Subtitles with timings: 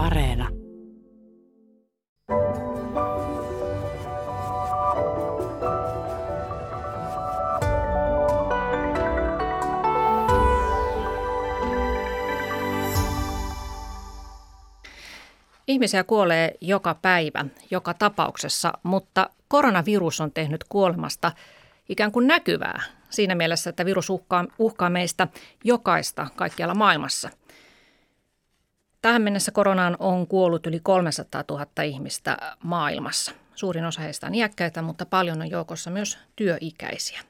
[0.00, 0.48] Areena.
[15.66, 21.32] Ihmisiä kuolee joka päivä, joka tapauksessa, mutta koronavirus on tehnyt kuolemasta
[21.88, 25.28] ikään kuin näkyvää siinä mielessä, että virus uhkaa, uhkaa meistä
[25.64, 27.30] jokaista kaikkialla maailmassa.
[29.02, 33.32] Tähän mennessä koronaan on kuollut yli 300 000 ihmistä maailmassa.
[33.54, 37.20] Suurin osa heistä on iäkkäitä, mutta paljon on joukossa myös työikäisiä.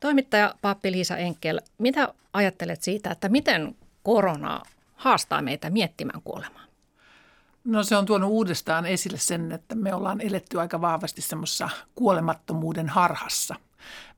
[0.00, 4.62] Toimittaja Pappi Liisa Enkel, mitä ajattelet siitä, että miten korona
[4.94, 6.62] haastaa meitä miettimään kuolemaa?
[7.64, 12.88] No se on tuonut uudestaan esille sen, että me ollaan eletty aika vahvasti semmoisessa kuolemattomuuden
[12.88, 13.54] harhassa.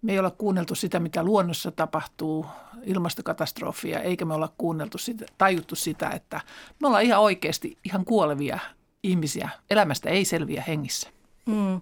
[0.02, 2.46] Me ei olla kuunneltu sitä, mitä luonnossa tapahtuu,
[2.86, 6.40] ilmastokatastrofia, eikä me olla kuunneltu sitä, tajuttu sitä, että
[6.80, 8.58] me ollaan ihan oikeasti ihan kuolevia
[9.02, 9.48] ihmisiä.
[9.70, 11.08] Elämästä ei selviä hengissä.
[11.46, 11.80] Mm.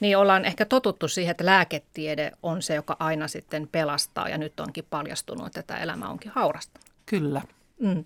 [0.00, 4.60] Niin ollaan ehkä totuttu siihen, että lääketiede on se, joka aina sitten pelastaa ja nyt
[4.60, 6.80] onkin paljastunut, että tämä elämä onkin haurasta.
[7.06, 7.42] Kyllä.
[7.80, 8.04] Mm.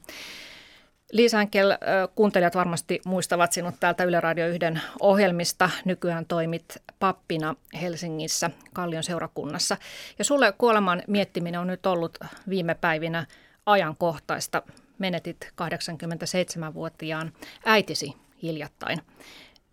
[1.12, 1.76] Liisa Henkel,
[2.14, 4.58] kuuntelijat varmasti muistavat sinut täältä Yle Radio 1
[5.00, 5.70] ohjelmista.
[5.84, 9.76] Nykyään toimit pappina Helsingissä Kallion seurakunnassa.
[10.18, 13.26] Ja sulle kuoleman miettiminen on nyt ollut viime päivinä
[13.66, 14.62] ajankohtaista.
[14.98, 17.32] Menetit 87-vuotiaan
[17.64, 19.02] äitisi hiljattain.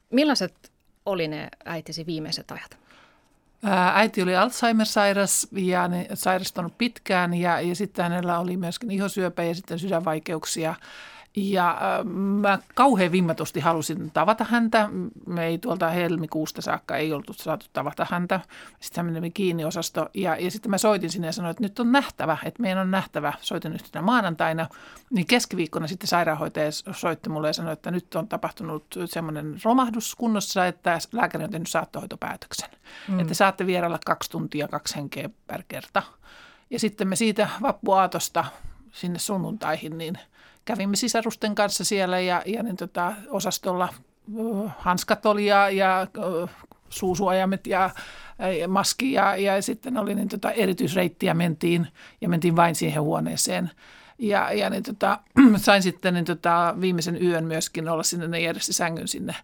[0.10, 0.72] Millaiset
[1.06, 2.78] oli ne äitisi viimeiset ajat?
[3.94, 9.80] Äiti oli Alzheimer-sairas ja sairastunut pitkään ja, ja sitten hänellä oli myöskin ihosyöpä ja sitten
[9.80, 10.76] sydänvaikeuksia–
[11.36, 14.90] ja äh, mä kauhean vimmatusti halusin tavata häntä.
[15.28, 18.40] Me ei tuolta helmikuusta saakka ei oltu saatu tavata häntä.
[18.80, 21.80] Sitten hän meni kiinni osasto ja, ja sitten mä soitin sinne ja sanoin, että nyt
[21.80, 23.34] on nähtävä, että meidän on nähtävä.
[23.42, 24.68] Soitin yhtenä maanantaina.
[25.10, 30.66] Niin keskiviikkona sitten sairaanhoitaja soitti mulle ja sanoi, että nyt on tapahtunut semmoinen romahdus kunnossa,
[30.66, 32.70] että lääkäri on tehnyt saattohoitopäätöksen.
[33.08, 33.20] Mm.
[33.20, 36.04] Että saatte vierailla kaksi tuntia, kaksi henkeä per kerta.
[36.70, 38.46] Ja sitten me siitä vappuaatosta
[38.92, 40.18] sinne sunnuntaihin, niin–
[40.66, 43.94] kävimme sisarusten kanssa siellä ja, ja niin tota, osastolla
[44.78, 46.08] hanskat oli ja, ja
[46.90, 47.90] suusuojamet ja,
[48.60, 51.88] ja maski ja, ja sitten oli niin tota, erityisreittiä mentiin
[52.22, 53.72] ja mentiin vain siihen huoneeseen.
[54.20, 55.20] Ja, ja niin tota,
[55.58, 59.36] sain sitten niin tota, viimeisen yön myöskin olla sinne, ne sängyn sinne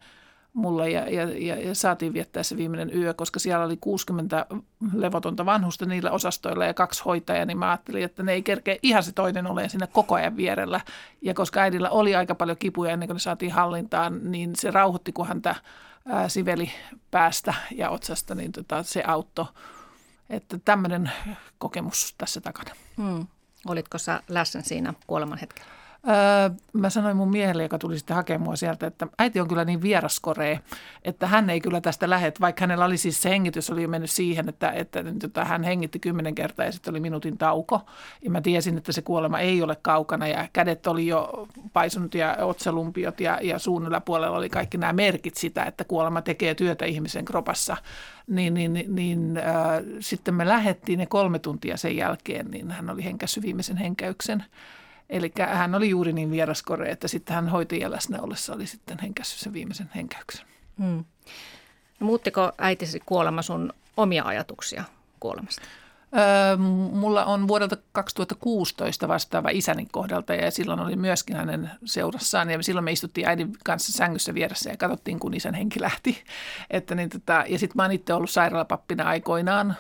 [0.53, 4.45] mulle ja, ja, ja, ja saatiin viettää se viimeinen yö, koska siellä oli 60
[4.94, 9.03] levotonta vanhusta niillä osastoilla ja kaksi hoitajaa, niin mä ajattelin, että ne ei kerkeä ihan
[9.03, 10.81] se toinen ole siinä koko ajan vierellä.
[11.22, 15.12] Ja koska äidillä oli aika paljon kipuja ennen kuin ne saatiin hallintaan, niin se rauhoitti,
[15.12, 15.56] kun häntä
[16.06, 16.72] ää, siveli
[17.12, 19.45] päästä ja otsasta, niin tota, se auttoi.
[20.29, 21.12] Että tämmöinen
[21.57, 22.72] kokemus tässä takana.
[22.97, 23.28] Hmm.
[23.68, 25.81] Olitko sä läsnä siinä kuoleman hetkellä?
[26.09, 29.66] Öö, mä sanoin mun miehelle, joka tuli sitten hakemaan mua sieltä, että äiti on kyllä
[29.66, 30.59] niin vieraskoree,
[31.03, 34.09] että hän ei kyllä tästä lähde, vaikka hänellä oli siis se hengitys oli jo mennyt
[34.09, 37.81] siihen, että, että, että hän hengitti kymmenen kertaa ja sitten oli minuutin tauko.
[38.22, 42.38] Ja mä tiesin, että se kuolema ei ole kaukana ja kädet oli jo paisunut ja
[42.41, 47.25] otsalumpiot ja, ja suun yläpuolella oli kaikki nämä merkit sitä, että kuolema tekee työtä ihmisen
[47.25, 47.78] kropassa.
[48.28, 49.44] Niin, niin, niin, niin äh,
[50.00, 54.44] sitten me lähettiin ne kolme tuntia sen jälkeen, niin hän oli henkässyt viimeisen henkäyksen.
[55.12, 59.40] Eli hän oli juuri niin vieraskore, että sitten hän hoitajan läsnä ollessa oli sitten henkässyt
[59.40, 60.46] sen viimeisen henkäyksen.
[60.80, 61.06] Hmm.
[62.00, 64.84] No, muuttiko äitisi kuolema sun omia ajatuksia
[65.20, 65.62] kuolemasta?
[66.18, 66.58] Öö,
[66.92, 72.84] mulla on vuodelta 2016 vastaava isäni kohdalta ja silloin oli myöskin hänen seurassaan ja silloin
[72.84, 76.24] me istuttiin äidin kanssa sängyssä vieressä ja katsottiin, kun isän henki lähti.
[76.70, 79.76] Että niin tota, ja sitten mä oon itse ollut sairaalapappina aikoinaan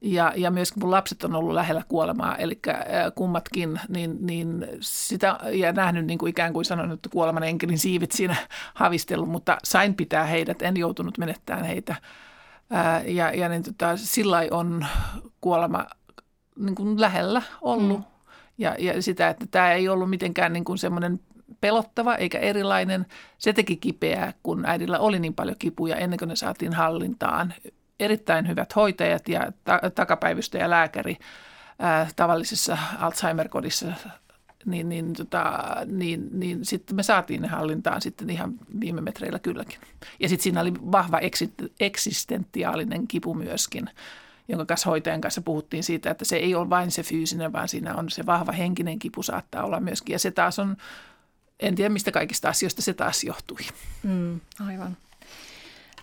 [0.00, 2.60] ja, ja myöskin mun lapset on ollut lähellä kuolemaa, eli
[3.14, 8.12] kummatkin, niin, niin sitä ja nähnyt niin kuin ikään kuin sanonut, että kuoleman enkelin siivet
[8.12, 8.36] siinä
[8.74, 11.96] havistellut, mutta sain pitää heidät, en joutunut menettämään heitä.
[12.70, 14.86] Ää, ja ja niin tota, sillä on
[15.40, 15.86] kuolema
[16.58, 17.98] niin kuin lähellä ollut.
[17.98, 18.04] Mm.
[18.58, 21.20] Ja, ja sitä, että tämä ei ollut mitenkään niin kuin semmoinen
[21.60, 23.06] pelottava eikä erilainen.
[23.38, 27.54] Se teki kipeää, kun äidillä oli niin paljon kipuja ennen kuin ne saatiin hallintaan
[28.00, 31.16] erittäin hyvät hoitajat ja ta- takapäivystäjä lääkäri
[31.78, 33.92] ää, tavallisessa Alzheimer-kodissa,
[34.66, 39.80] niin, niin, tota, niin, niin sitten me saatiin ne hallintaan sitten ihan viime metreillä kylläkin.
[40.20, 41.20] Ja sitten siinä oli vahva
[41.80, 43.90] eksistentiaalinen kipu myöskin,
[44.48, 47.94] jonka kanssa hoitajan kanssa puhuttiin siitä, että se ei ole vain se fyysinen, vaan siinä
[47.94, 50.12] on se vahva henkinen kipu saattaa olla myöskin.
[50.12, 50.76] Ja se taas on,
[51.60, 53.60] en tiedä mistä kaikista asioista se taas johtui.
[54.02, 54.96] Mm, aivan.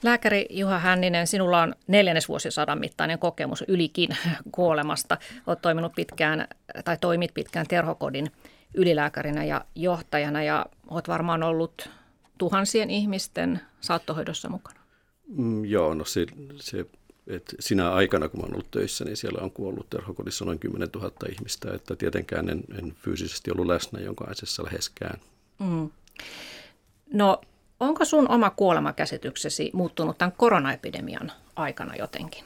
[0.04, 4.10] Lääkäri Juha Hänninen, sinulla on neljännesvuosisadan mittainen kokemus ylikin
[4.52, 5.18] kuolemasta.
[5.48, 6.48] Olet toiminut pitkään
[6.86, 8.32] tai toimit pitkään terhokodin
[8.74, 11.90] ylilääkärinä ja johtajana ja olet varmaan ollut
[12.38, 14.80] tuhansien ihmisten saattohoidossa mukana.
[15.28, 16.26] Mm, joo, no se,
[16.56, 16.86] se
[17.28, 21.12] et sinä aikana, kun olen ollut töissä, niin siellä on kuollut terhokodissa noin 10 000
[21.30, 25.20] ihmistä, että tietenkään en, en fyysisesti ollut läsnä jokaisessa läheskään.
[25.60, 25.90] Mm.
[27.14, 27.42] No,
[27.88, 32.44] onko sun oma kuolemakäsityksesi muuttunut tämän koronaepidemian aikana jotenkin?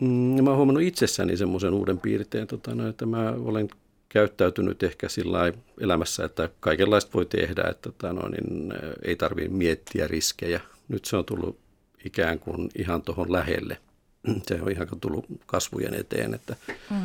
[0.00, 3.68] Mm, mä oon huomannut itsessäni semmoisen uuden piirteen, tota, no, että mä olen
[4.08, 8.72] käyttäytynyt ehkä sillä elämässä, että kaikenlaista voi tehdä, että tota, no, niin,
[9.04, 10.60] ei tarvitse miettiä riskejä.
[10.88, 11.58] Nyt se on tullut
[12.04, 13.78] ikään kuin ihan tuohon lähelle.
[14.46, 16.34] Se on ihan tullut kasvujen eteen.
[16.34, 16.56] Että
[16.90, 16.96] mm.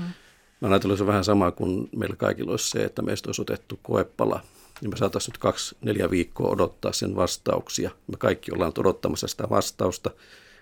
[0.61, 4.39] Mä ajattelin, se vähän sama kuin meillä kaikilla olisi se, että meistä olisi otettu koepala,
[4.81, 7.91] niin me saataisiin nyt kaksi, neljä viikkoa odottaa sen vastauksia.
[8.07, 10.11] Me kaikki ollaan odottamassa sitä vastausta.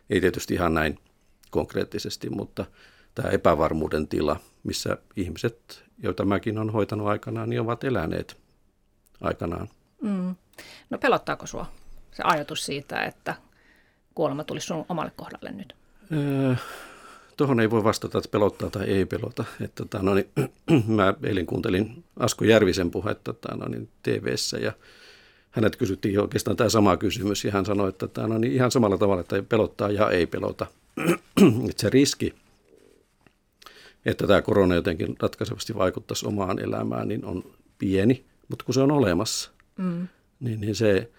[0.09, 0.99] Ei tietysti ihan näin
[1.51, 2.65] konkreettisesti, mutta
[3.15, 8.37] tämä epävarmuuden tila, missä ihmiset, joita mäkin olen hoitanut aikanaan, niin ovat eläneet
[9.21, 9.69] aikanaan.
[10.01, 10.35] Mm.
[10.89, 11.65] No pelottaako sinua
[12.11, 13.35] se ajatus siitä, että
[14.15, 15.75] kuolema tulisi sun omalle kohdalle nyt?
[16.11, 16.55] Öö,
[17.37, 19.45] Tuohon ei voi vastata, että pelottaa tai ei pelota.
[19.61, 20.29] Että, tota, no, niin,
[20.87, 24.73] mä eilen kuuntelin Asko Järvisen puhetta tota, no, niin, TV-ssä ja
[25.51, 28.97] hänet kysyttiin oikeastaan tämä sama kysymys ja hän sanoi, että tämä no, niin ihan samalla
[28.97, 30.65] tavalla, että pelottaa ja ei pelota.
[31.69, 32.33] että se riski,
[34.05, 37.43] että tämä korona jotenkin ratkaisevasti vaikuttaisi omaan elämään, niin on
[37.77, 40.07] pieni, mutta kun se on olemassa, mm.
[40.39, 41.11] niin, niin se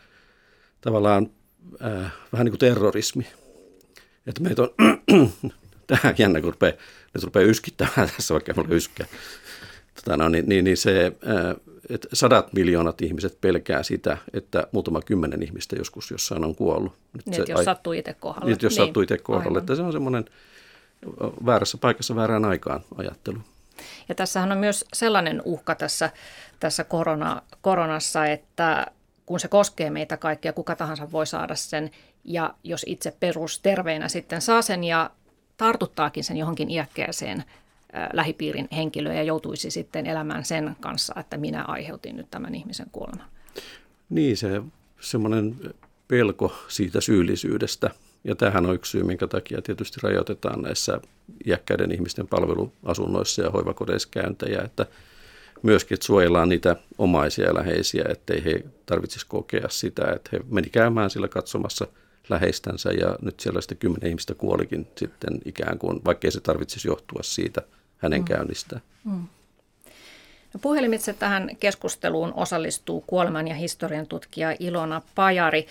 [0.80, 1.30] tavallaan
[1.84, 3.26] äh, vähän niin kuin terrorismi.
[4.26, 4.70] Että meitä on,
[5.86, 6.72] tähän jännä, kun rupeaa,
[7.14, 9.06] nyt rupeaa yskittämään tässä, vaikka mulla yskää.
[9.94, 11.56] Tota, no, niin, niin, niin se, äh,
[11.90, 16.92] että sadat miljoonat ihmiset pelkää sitä, että muutama kymmenen ihmistä joskus jossain on kuollut.
[17.12, 18.50] Nyt niin, se, jos sattuu itse kohdalle.
[18.50, 20.24] Niin, jos niin, sattuu itse kohdalle, että se on semmoinen
[21.46, 23.38] väärässä paikassa väärään aikaan ajattelu.
[24.08, 26.10] Ja tässähän on myös sellainen uhka tässä,
[26.60, 28.86] tässä korona, koronassa, että
[29.26, 31.90] kun se koskee meitä kaikkia, kuka tahansa voi saada sen.
[32.24, 35.10] Ja jos itse perusterveinä sitten saa sen ja
[35.56, 37.44] tartuttaakin sen johonkin iäkkääseen
[38.12, 43.26] lähipiirin henkilöön ja joutuisi sitten elämään sen kanssa, että minä aiheutin nyt tämän ihmisen kuoleman.
[44.10, 44.62] Niin, se
[45.00, 45.56] semmoinen
[46.08, 47.90] pelko siitä syyllisyydestä.
[48.24, 51.00] Ja tähän on yksi syy, minkä takia tietysti rajoitetaan näissä
[51.46, 54.86] iäkkäiden ihmisten palveluasunnoissa ja hoivakodeissa käyntejä, että–
[55.64, 60.70] myöskin, että suojellaan niitä omaisia ja läheisiä, ettei he tarvitsisi kokea sitä, että he meni
[60.70, 61.86] käymään sillä katsomassa
[62.28, 67.22] läheistänsä ja nyt siellä sitten kymmenen ihmistä kuolikin sitten ikään kuin, vaikkei se tarvitsisi johtua
[67.22, 67.62] siitä
[67.96, 68.24] hänen mm.
[68.24, 68.82] käynnistään.
[69.04, 69.26] Mm.
[70.54, 75.66] No puhelimitse tähän keskusteluun osallistuu kuoleman ja historian tutkija Ilona Pajari.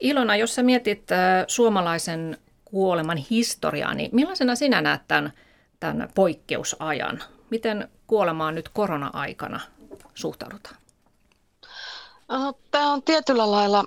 [0.00, 5.32] Ilona, jos sä mietit äh, suomalaisen kuoleman historiaa, niin millaisena sinä näet tämän,
[5.80, 7.22] tämän poikkeusajan?
[7.50, 9.60] Miten kuolemaan nyt korona-aikana
[10.14, 10.76] suhtaudutaan?
[12.70, 13.84] Tämä on tietyllä lailla,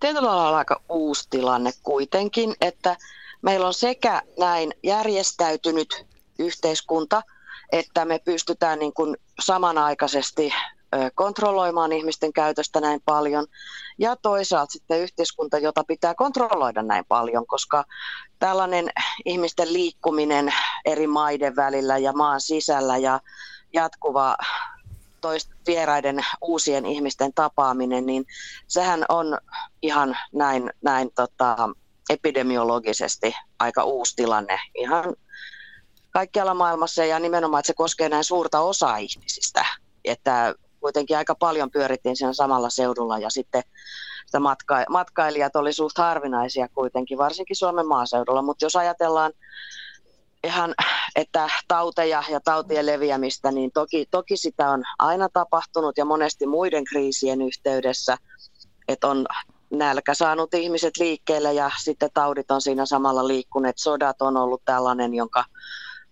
[0.00, 2.96] tietyllä lailla aika uusi tilanne kuitenkin, että
[3.42, 6.06] meillä on sekä näin järjestäytynyt
[6.38, 7.22] yhteiskunta,
[7.72, 10.52] että me pystytään niin kuin samanaikaisesti
[11.14, 13.46] kontrolloimaan ihmisten käytöstä näin paljon.
[13.98, 17.84] Ja toisaalta sitten yhteiskunta, jota pitää kontrolloida näin paljon, koska
[18.38, 18.88] tällainen
[19.24, 20.54] ihmisten liikkuminen
[20.84, 23.20] eri maiden välillä ja maan sisällä ja
[23.72, 24.36] jatkuva
[25.24, 28.24] toist, vieraiden uusien ihmisten tapaaminen, niin
[28.66, 29.38] sehän on
[29.82, 31.56] ihan näin, näin tota,
[32.10, 35.14] epidemiologisesti aika uusi tilanne ihan
[36.10, 39.66] kaikkialla maailmassa ja nimenomaan, että se koskee näin suurta osaa ihmisistä.
[40.04, 43.62] Että kuitenkin aika paljon pyörittiin siinä samalla seudulla ja sitten
[44.26, 48.42] sitä matka- matkailijat oli suht harvinaisia kuitenkin, varsinkin Suomen maaseudulla.
[48.42, 49.32] Mutta jos ajatellaan
[50.44, 50.74] ihan,
[51.16, 56.84] että tauteja ja tautien leviämistä, niin toki, toki sitä on aina tapahtunut ja monesti muiden
[56.84, 58.16] kriisien yhteydessä,
[58.88, 59.26] että on
[59.70, 63.78] nälkä saanut ihmiset liikkeelle ja sitten taudit on siinä samalla liikkuneet.
[63.78, 65.44] Sodat on ollut tällainen, jonka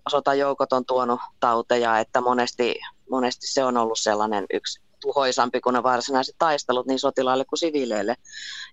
[0.09, 2.75] sotajoukot on tuonut tauteja, että monesti,
[3.11, 8.17] monesti se on ollut sellainen yksi tuhoisampi kuin ne varsinaiset taistelut niin sotilaille kuin siviileille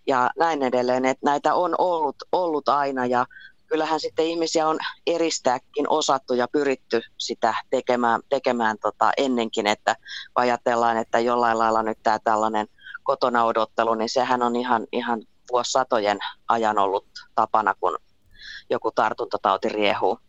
[0.08, 1.06] ja näin edelleen.
[1.06, 3.26] Että näitä on ollut, ollut aina ja
[3.70, 9.96] kyllähän sitten ihmisiä on eristääkin osattu ja pyritty sitä tekemään, tekemään tota ennenkin, että
[10.36, 12.68] ajatellaan, että jollain lailla nyt tämä tällainen
[13.04, 15.22] kotona odottelu, niin sehän on ihan, ihan
[15.52, 17.98] vuosisatojen ajan ollut tapana, kun
[18.70, 20.20] joku tartuntatauti riehuu.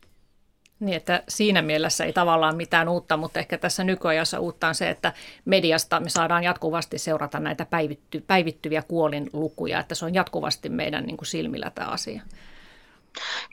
[0.80, 4.90] Niin, että siinä mielessä ei tavallaan mitään uutta, mutta ehkä tässä nykyajassa uutta on se,
[4.90, 5.12] että
[5.44, 11.16] mediasta me saadaan jatkuvasti seurata näitä päivitty, päivittyviä kuolinlukuja, että se on jatkuvasti meidän niin
[11.16, 12.22] kuin silmillä tämä asia.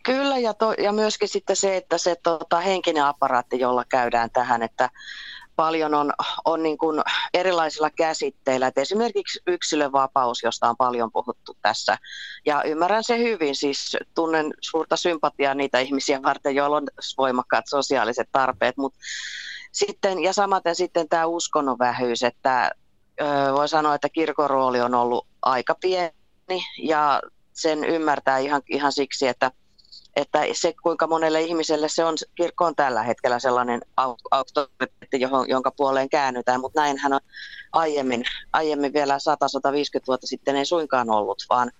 [0.03, 4.63] Kyllä, ja, to, ja myöskin sitten se, että se tota, henkinen aparaatti, jolla käydään tähän,
[4.63, 4.89] että
[5.57, 6.13] paljon on,
[6.45, 7.01] on niin kuin
[7.33, 8.67] erilaisilla käsitteillä.
[8.67, 11.97] Et esimerkiksi yksilövapaus, josta on paljon puhuttu tässä.
[12.45, 16.87] Ja ymmärrän se hyvin, siis tunnen suurta sympatiaa niitä ihmisiä varten, joilla on
[17.17, 18.77] voimakkaat sosiaaliset tarpeet.
[18.77, 18.93] Mut
[19.71, 22.71] sitten, ja samaten sitten tämä uskonnon vähyys, että
[23.53, 27.21] voi sanoa, että kirkon rooli on ollut aika pieni ja
[27.57, 29.51] sen ymmärtää ihan, ihan siksi, että
[30.17, 33.81] että se kuinka monelle ihmiselle se on, kirkko on tällä hetkellä sellainen
[34.31, 37.19] auktoriteetti, jonka puoleen käännytään, mutta näinhän on
[37.71, 38.23] aiemmin,
[38.53, 41.71] aiemmin vielä 100-150 vuotta sitten ei suinkaan ollut, vaan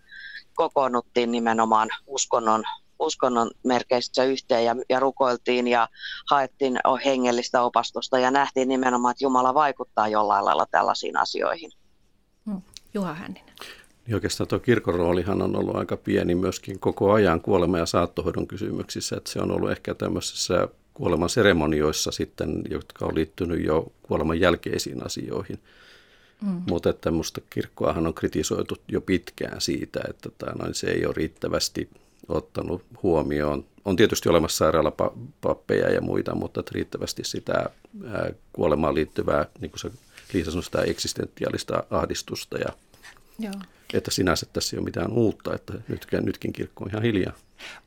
[0.56, 2.64] kokoonnuttiin nimenomaan uskonnon,
[3.00, 5.88] uskonnon merkeissä yhteen ja, ja rukoiltiin ja
[6.30, 11.72] haettiin hengellistä opastusta ja nähtiin nimenomaan, että Jumala vaikuttaa jollain lailla tällaisiin asioihin.
[12.46, 12.62] Hmm.
[12.94, 13.56] Juha Hänninen.
[14.08, 18.48] Niin oikeastaan tuo kirkon roolihan on ollut aika pieni myöskin koko ajan kuolema- ja saattohoidon
[18.48, 24.40] kysymyksissä, että se on ollut ehkä tämmöisissä kuoleman seremonioissa sitten, jotka on liittynyt jo kuoleman
[24.40, 25.60] jälkeisiin asioihin.
[26.42, 26.62] Mm.
[26.70, 31.14] Mutta että minusta kirkkoahan on kritisoitu jo pitkään siitä, että tämä, noin, se ei ole
[31.18, 31.90] riittävästi
[32.28, 33.66] ottanut huomioon.
[33.86, 37.70] On tietysti olemassa sairaalapappeja ja muita, mutta että riittävästi sitä
[38.54, 39.92] kuolemaan liittyvää, niin kuin se
[40.34, 42.74] Liisa sanoi, sitä eksistentiaalista ahdistusta ja
[43.40, 43.54] Joo.
[43.94, 47.34] Että sinänsä tässä ei ole mitään uutta, että nytkin, nytkin kirkko on ihan hiljaa.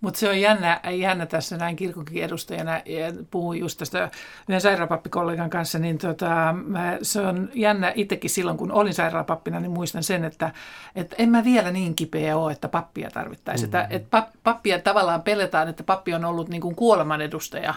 [0.01, 4.11] Mutta se on jännä, jännä tässä näin kirkonkin edustajana, ja puhuin just tästä
[4.49, 6.55] yhden sairaalapappikollegan kanssa, niin tota,
[7.03, 10.53] se on jännä itsekin silloin, kun olin sairaalapappina, niin muistan sen, että,
[10.95, 13.71] että en mä vielä niin kipeä ole, että pappia tarvittaisiin.
[13.71, 13.95] Mm-hmm.
[13.97, 17.75] Että, että pappia tavallaan peletaan, että pappi on ollut niin kuin kuoleman edustaja,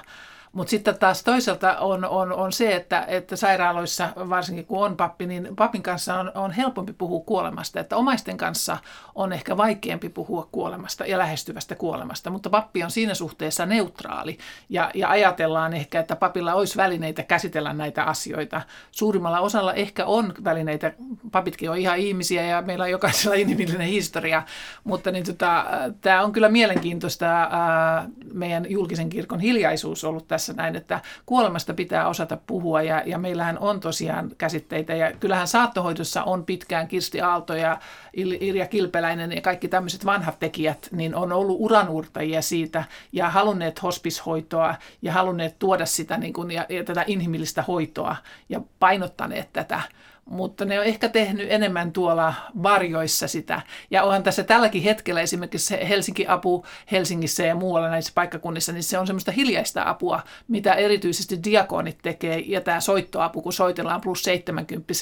[0.53, 5.25] mutta sitten taas toisaalta on, on, on se, että, että sairaaloissa, varsinkin kun on pappi,
[5.25, 7.79] niin papin kanssa on, on helpompi puhua kuolemasta.
[7.79, 8.77] Että omaisten kanssa
[9.15, 14.37] on ehkä vaikeampi puhua kuolemasta ja lähestyvästä kuolemasta, mutta pappi on siinä suhteessa neutraali.
[14.69, 18.61] Ja, ja ajatellaan ehkä, että papilla olisi välineitä käsitellä näitä asioita.
[18.91, 20.93] Suurimmalla osalla ehkä on välineitä,
[21.31, 24.43] papitkin on ihan ihmisiä ja meillä on jokaisella inhimillinen historia,
[24.83, 25.65] mutta niin tota,
[26.01, 31.73] tämä on kyllä mielenkiintoista ää, meidän julkisen kirkon hiljaisuus ollut tässä tässä näin, että kuolemasta
[31.73, 37.21] pitää osata puhua ja, ja meillähän on tosiaan käsitteitä ja kyllähän saattohoidossa on pitkään Kirsti
[37.21, 37.79] Aalto ja
[38.13, 44.75] Irja Kilpeläinen ja kaikki tämmöiset vanhat tekijät, niin on ollut uranuurtajia siitä ja halunneet hospishoitoa
[45.01, 48.15] ja halunneet tuoda sitä niin kuin, ja, ja tätä inhimillistä hoitoa
[48.49, 49.81] ja painottaneet tätä
[50.25, 53.61] mutta ne on ehkä tehnyt enemmän tuolla varjoissa sitä.
[53.91, 59.07] Ja onhan tässä tälläkin hetkellä esimerkiksi Helsinki-apu Helsingissä ja muualla näissä paikkakunnissa, niin se on
[59.07, 64.93] semmoista hiljaista apua, mitä erityisesti diakonit tekee, ja tämä soittoapu, kun soitellaan plus 70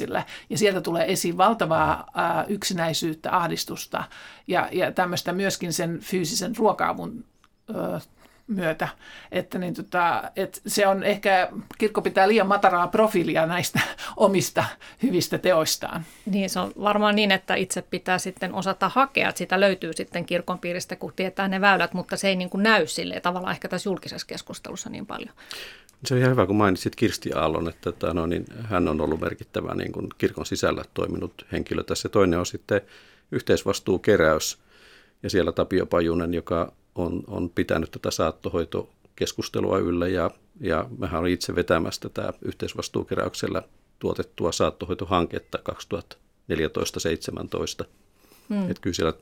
[0.49, 4.03] ja sieltä tulee esiin valtavaa ää, yksinäisyyttä, ahdistusta
[4.47, 7.25] ja, ja tämmöistä myöskin sen fyysisen ruoka-avun
[8.47, 8.87] myötä.
[9.31, 13.79] Että niin tota, et se on ehkä, kirkko pitää liian mataraa profiilia näistä
[14.17, 14.63] omista
[15.03, 16.05] hyvistä teoistaan.
[16.25, 20.25] Niin, se on varmaan niin, että itse pitää sitten osata hakea, että sitä löytyy sitten
[20.25, 23.67] kirkon piiristä, kun tietää ne väylät, mutta se ei niin kuin näy sille tavallaan ehkä
[23.67, 25.33] tässä julkisessa keskustelussa niin paljon.
[26.05, 29.21] Se on ihan hyvä, kun mainitsit Kirsti Aallon, että tota, no, niin hän on ollut
[29.21, 32.09] merkittävä niin kuin kirkon sisällä toiminut henkilö tässä.
[32.09, 32.81] Toinen on sitten
[33.31, 34.57] yhteisvastuukeräys
[35.23, 41.33] ja siellä Tapio Pajunen, joka on, on pitänyt tätä saattohoitokeskustelua yllä ja, ja mähän olin
[41.33, 43.61] itse vetämässä tätä yhteisvastuukeräyksellä
[43.99, 45.73] tuotettua saattohoitohanketta 2014-2017.
[48.49, 48.71] Hmm.
[48.71, 49.13] Että kyllä siellä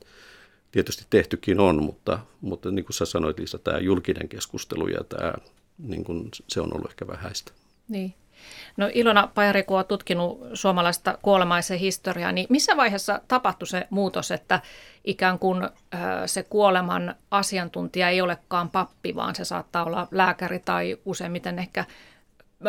[0.72, 5.34] tietysti tehtykin on, mutta, mutta niin kuin sä sanoit Liisa, tämä julkinen keskustelu ja tämä,
[5.78, 7.52] niin kuin, se on ollut ehkä vähäistä.
[7.88, 8.14] Niin.
[8.76, 14.30] No Ilona Pajari, kun olet tutkinut suomalaista kuolemaisen historiaa, niin missä vaiheessa tapahtui se muutos,
[14.30, 14.60] että
[15.04, 15.68] ikään kuin
[16.26, 21.84] se kuoleman asiantuntija ei olekaan pappi, vaan se saattaa olla lääkäri tai useimmiten ehkä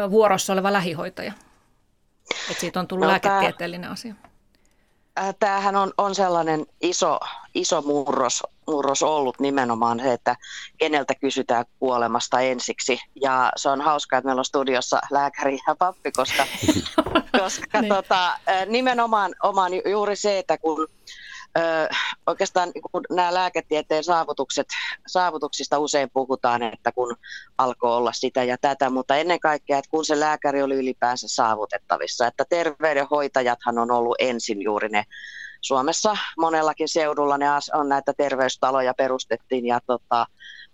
[0.09, 1.33] vuorossa oleva lähihoitaja?
[2.49, 4.15] Että siitä on tullut no, lääketieteellinen tämä, asia.
[5.39, 7.19] Tämähän on, on sellainen iso,
[7.55, 10.35] iso murros, murros ollut nimenomaan se, että
[10.77, 12.99] keneltä kysytään kuolemasta ensiksi.
[13.21, 16.45] Ja se on hauskaa, että meillä on studiossa lääkäri ja pappi, koska,
[17.41, 17.93] koska niin.
[17.93, 20.87] tota, nimenomaan oman juuri se, että kun
[21.57, 21.61] Ö,
[22.27, 24.67] oikeastaan kun nämä lääketieteen saavutukset,
[25.07, 27.15] saavutuksista usein puhutaan, että kun
[27.57, 32.27] alkoi olla sitä ja tätä, mutta ennen kaikkea, että kun se lääkäri oli ylipäänsä saavutettavissa,
[32.27, 35.03] että terveydenhoitajathan on ollut ensin juuri ne.
[35.61, 40.25] Suomessa monellakin seudulla ne on näitä terveystaloja perustettiin ja tota,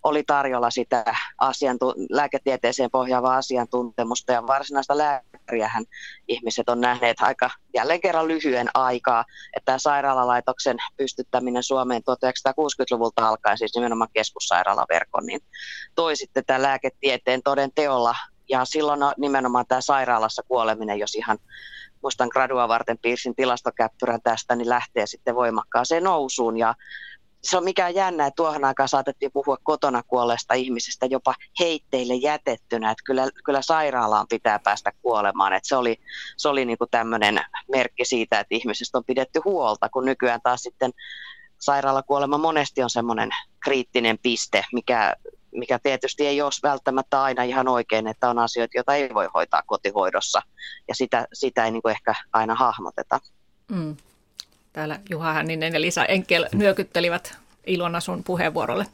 [0.04, 1.04] oli tarjolla sitä
[1.38, 5.86] asiantu- lääketieteeseen pohjaavaa asiantuntemusta ja varsinaista lääkäriähän
[6.28, 9.26] ihmiset on nähneet aika jälleen kerran lyhyen aikaa,
[9.58, 15.40] että sairaalalaitoksen pystyttäminen Suomeen 1960-luvulta alkaen, siis nimenomaan keskussairaalaverkon, niin
[15.96, 18.16] toi sitten tämä lääketieteen toden teolla.
[18.50, 21.38] Ja silloin nimenomaan tämä sairaalassa kuoleminen, jos ihan
[22.04, 26.58] muistan gradua varten piirsin tilastokäppyrän tästä, niin lähtee sitten voimakkaaseen nousuun.
[26.58, 26.74] Ja
[27.48, 32.92] se on mikään jännä, että tuohon aikaan saatettiin puhua kotona kuolleesta ihmisestä jopa heitteille jätettynä,
[32.92, 35.54] että kyllä, kyllä sairaalaan pitää päästä kuolemaan.
[35.54, 35.98] Että se oli,
[36.38, 40.62] se oli niin kuin tämmöinen merkki siitä, että ihmisestä on pidetty huolta, kun nykyään taas
[40.62, 40.92] sitten
[41.60, 43.30] sairaalakuolema monesti on semmoinen
[43.64, 45.16] kriittinen piste, mikä,
[45.52, 49.64] mikä tietysti ei ole välttämättä aina ihan oikein, että on asioita, joita ei voi hoitaa
[49.66, 50.42] kotihoidossa,
[50.88, 53.20] ja sitä, sitä ei niin kuin ehkä aina hahmoteta.
[53.72, 53.98] Mm.
[54.78, 58.86] Täällä Juha Hänninen ja Lisa Enkel nyökyttelivät Ilona sun puheenvuorolle.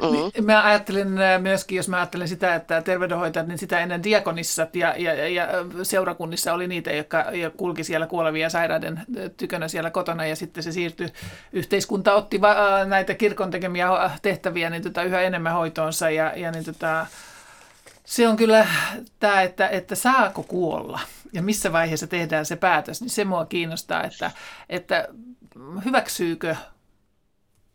[0.00, 0.44] Mm-hmm.
[0.44, 4.94] Mä ajattelin äh, myöskin, jos mä ajattelen sitä, että terveydenhoitajat, niin sitä ennen diakonissa ja,
[4.96, 5.48] ja, ja
[5.82, 7.24] seurakunnissa oli niitä, jotka
[7.56, 11.08] kulki siellä kuolevia sairaiden äh, tykönä siellä kotona ja sitten se siirtyi,
[11.52, 13.88] yhteiskunta otti va- äh, näitä kirkon tekemiä
[14.22, 17.06] tehtäviä niin tota, yhä enemmän hoitoonsa ja, ja niin tota,
[18.08, 18.66] se on kyllä
[19.20, 21.00] tämä, että, että saako kuolla
[21.32, 24.30] ja missä vaiheessa tehdään se päätös, niin se mua kiinnostaa, että,
[24.68, 25.08] että
[25.84, 26.56] hyväksyykö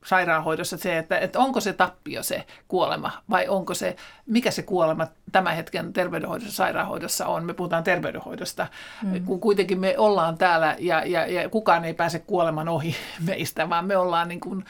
[0.06, 5.08] sairaanhoidossa se, että, että onko se tappio se kuolema vai onko se, mikä se kuolema
[5.32, 7.46] tämän hetken terveydenhoidossa, sairaanhoidossa on.
[7.46, 8.68] Me puhutaan terveydenhoidosta,
[9.04, 9.26] mm.
[9.26, 12.96] kun kuitenkin me ollaan täällä ja, ja, ja kukaan ei pääse kuoleman ohi
[13.28, 14.66] meistä, vaan me ollaan niin kuin,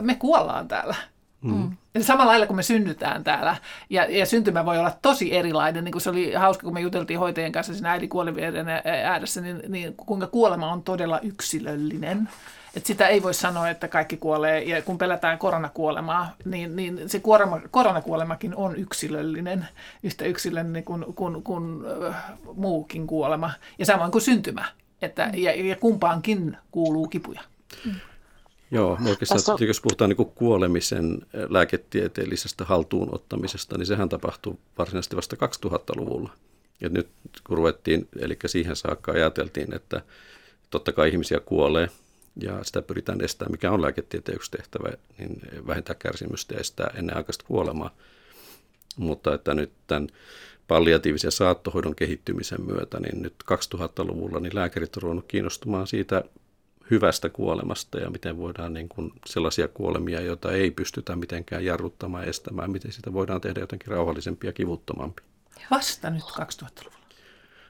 [0.00, 0.94] me kuollaan täällä.
[1.54, 1.76] Mm.
[1.94, 3.56] Ja samalla lailla kun me synnytään täällä,
[3.90, 7.18] ja, ja syntymä voi olla tosi erilainen, niin kuin se oli hauska, kun me juteltiin
[7.18, 8.68] hoitajien kanssa siinä äidin kuolevien
[9.04, 12.28] ääressä, niin, niin kuinka kuolema on todella yksilöllinen.
[12.76, 17.20] Et sitä ei voi sanoa, että kaikki kuolee, ja kun pelätään koronakuolemaa, niin, niin se
[17.20, 19.68] kuorema, koronakuolemakin on yksilöllinen,
[20.02, 22.24] yhtä yksilöllinen kuin, kuin, kuin äh,
[22.54, 24.64] muukin kuolema, ja samoin kuin syntymä,
[25.02, 27.40] että, ja, ja kumpaankin kuuluu kipuja.
[27.84, 27.92] Mm.
[28.70, 29.64] Joo, oikeastaan Tässä...
[29.64, 36.30] jos puhutaan niin kuolemisen lääketieteellisestä haltuunottamisesta, niin sehän tapahtuu varsinaisesti vasta 2000-luvulla.
[36.80, 37.08] Ja nyt
[37.44, 40.02] kun ruvettiin, eli siihen saakka ajateltiin, että
[40.70, 41.88] totta kai ihmisiä kuolee
[42.36, 47.44] ja sitä pyritään estämään, mikä on lääketieteen yksi tehtävä, niin vähentää kärsimystä ja estää ennenaikaista
[47.48, 47.96] kuolemaa.
[48.96, 50.08] Mutta että nyt tämän
[50.68, 56.24] palliatiivisen saattohoidon kehittymisen myötä, niin nyt 2000-luvulla niin lääkärit on ruvennut kiinnostumaan siitä
[56.90, 62.70] hyvästä kuolemasta ja miten voidaan niin kuin sellaisia kuolemia, joita ei pystytä mitenkään jarruttamaan, estämään,
[62.70, 65.22] miten sitä voidaan tehdä jotenkin rauhallisempi ja kivuttomampi.
[65.70, 66.96] Vasta nyt 2000-luvulla?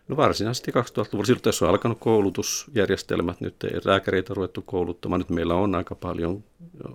[0.08, 1.26] No varsinaisesti 2000-luvulla.
[1.26, 5.18] Silloin tässä on alkanut koulutusjärjestelmät, nyt ei lääkäreitä ruvettu kouluttamaan.
[5.18, 6.44] Nyt meillä on aika paljon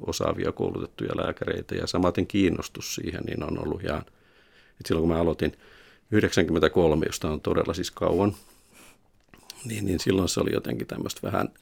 [0.08, 5.22] osaavia koulutettuja lääkäreitä ja samaten kiinnostus siihen niin on ollut ihan, että silloin kun mä
[5.22, 5.58] aloitin
[6.12, 8.36] 93, josta on todella siis kauan,
[9.66, 11.50] niin, niin silloin se oli jotenkin tämmöistä vähän–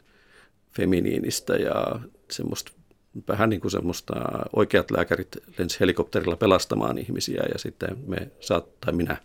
[0.72, 2.00] feminiinistä ja
[2.32, 2.72] semmoista
[3.28, 4.14] vähän niin kuin semmoista
[4.56, 9.18] oikeat lääkärit lensi helikopterilla pelastamaan ihmisiä ja sitten me saat, tai minä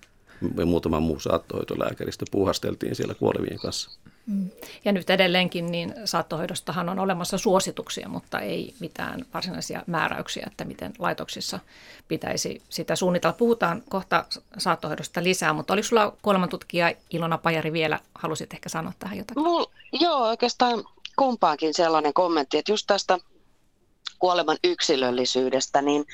[0.57, 3.90] ja muutama muu saattohoitolääkäristä puuhasteltiin siellä kuolevien kanssa.
[4.26, 4.50] Mm.
[4.85, 10.92] Ja nyt edelleenkin niin saattohoidostahan on olemassa suosituksia, mutta ei mitään varsinaisia määräyksiä, että miten
[10.98, 11.59] laitoksissa
[12.09, 13.33] pitäisi sitä suunnitella.
[13.33, 14.24] Puhutaan kohta
[14.59, 19.42] saattohoidosta lisää, mutta oliko sulla kuolemantutkija Ilona Pajari vielä, halusit ehkä sanoa tähän jotakin?
[19.42, 20.85] Mul, joo, oikeastaan
[21.18, 23.18] kumpaankin sellainen kommentti, että just tästä
[24.18, 26.05] kuoleman yksilöllisyydestä, niin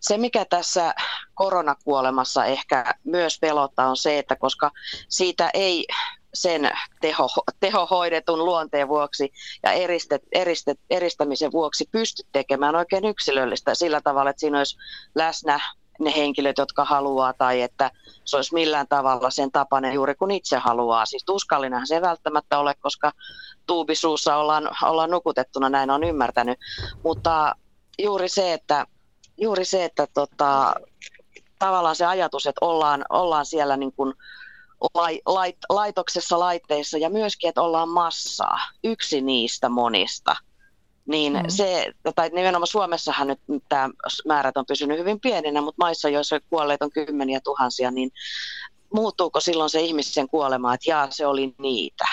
[0.00, 0.94] se mikä tässä
[1.34, 4.70] koronakuolemassa ehkä myös pelottaa on se, että koska
[5.08, 5.86] siitä ei
[6.34, 7.28] sen teho,
[7.60, 14.40] tehohoidetun luonteen vuoksi ja eristet, eristet, eristämisen vuoksi pysty tekemään oikein yksilöllistä sillä tavalla, että
[14.40, 14.76] siinä olisi
[15.14, 15.60] läsnä
[16.00, 17.90] ne henkilöt, jotka haluaa, tai että
[18.24, 21.06] se olisi millään tavalla sen tapainen juuri kun itse haluaa.
[21.06, 23.12] Siis tuskallinen se ei välttämättä ole, koska
[23.66, 26.58] tuubisuussa ollaan, ollaan nukutettuna, näin on ymmärtänyt.
[27.04, 27.54] Mutta
[27.98, 28.86] juuri se, että,
[29.36, 30.74] juuri se, että tota,
[31.58, 34.14] tavallaan se ajatus, että ollaan, ollaan siellä niin kuin
[34.94, 40.36] lai, lait, laitoksessa, laitteissa ja myöskin, että ollaan massaa, yksi niistä monista–
[41.06, 41.42] niin mm.
[41.48, 43.90] se, tai nimenomaan Suomessahan nyt tämä
[44.26, 48.10] määrät on pysynyt hyvin pieninä, mutta maissa, joissa kuolleet on kymmeniä tuhansia, niin
[48.94, 52.06] muuttuuko silloin se ihmisen kuolema, että jaa, se oli niitä.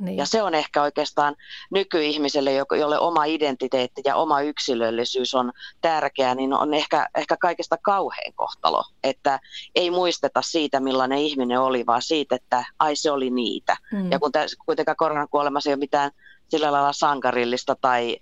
[0.00, 0.16] Niin.
[0.16, 1.36] Ja se on ehkä oikeastaan
[1.70, 8.32] nykyihmiselle, jolle oma identiteetti ja oma yksilöllisyys on tärkeä, niin on ehkä, ehkä kaikista kauhein
[8.34, 8.84] kohtalo.
[9.04, 9.40] Että
[9.74, 13.76] ei muisteta siitä, millainen ihminen oli, vaan siitä, että ai se oli niitä.
[13.92, 14.10] Mm.
[14.10, 16.10] Ja kun tässä, kuitenkaan koronakuolemassa ei ole mitään
[16.52, 18.16] sillä lailla sankarillista tai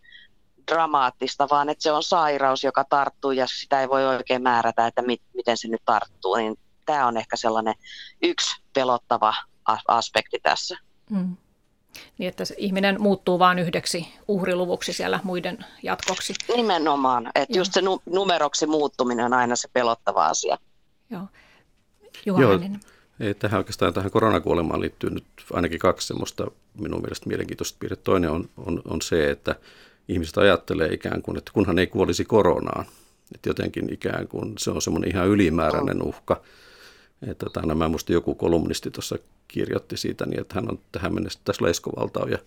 [0.70, 5.02] dramaattista, vaan että se on sairaus, joka tarttuu ja sitä ei voi oikein määrätä, että
[5.02, 6.36] mit, miten se nyt tarttuu.
[6.36, 7.74] Niin tämä on ehkä sellainen
[8.22, 9.34] yksi pelottava
[9.88, 10.78] aspekti tässä.
[11.10, 11.36] Mm.
[12.18, 16.34] Niin, että se ihminen muuttuu vain yhdeksi uhriluvuksi siellä muiden jatkoksi.
[16.56, 20.58] Nimenomaan, että just se numeroksi muuttuminen on aina se pelottava asia.
[21.10, 21.22] Joo.
[22.26, 22.58] Juha Joo.
[23.20, 28.04] Ei, tähän oikeastaan tähän koronakuolemaan liittyy nyt ainakin kaksi semmoista minun mielestä mielenkiintoista piirrettä.
[28.04, 29.56] Toinen on, on, on se, että
[30.08, 32.86] ihmiset ajattelee ikään kuin, että kunhan ei kuolisi koronaan,
[33.34, 36.42] että jotenkin ikään kuin se on semmoinen ihan ylimääräinen uhka.
[37.22, 41.40] Että tota, mä muistin joku kolumnisti tuossa kirjoitti siitä niin, että hän on tähän mennessä
[41.44, 42.38] tässä Leiskovaltauja,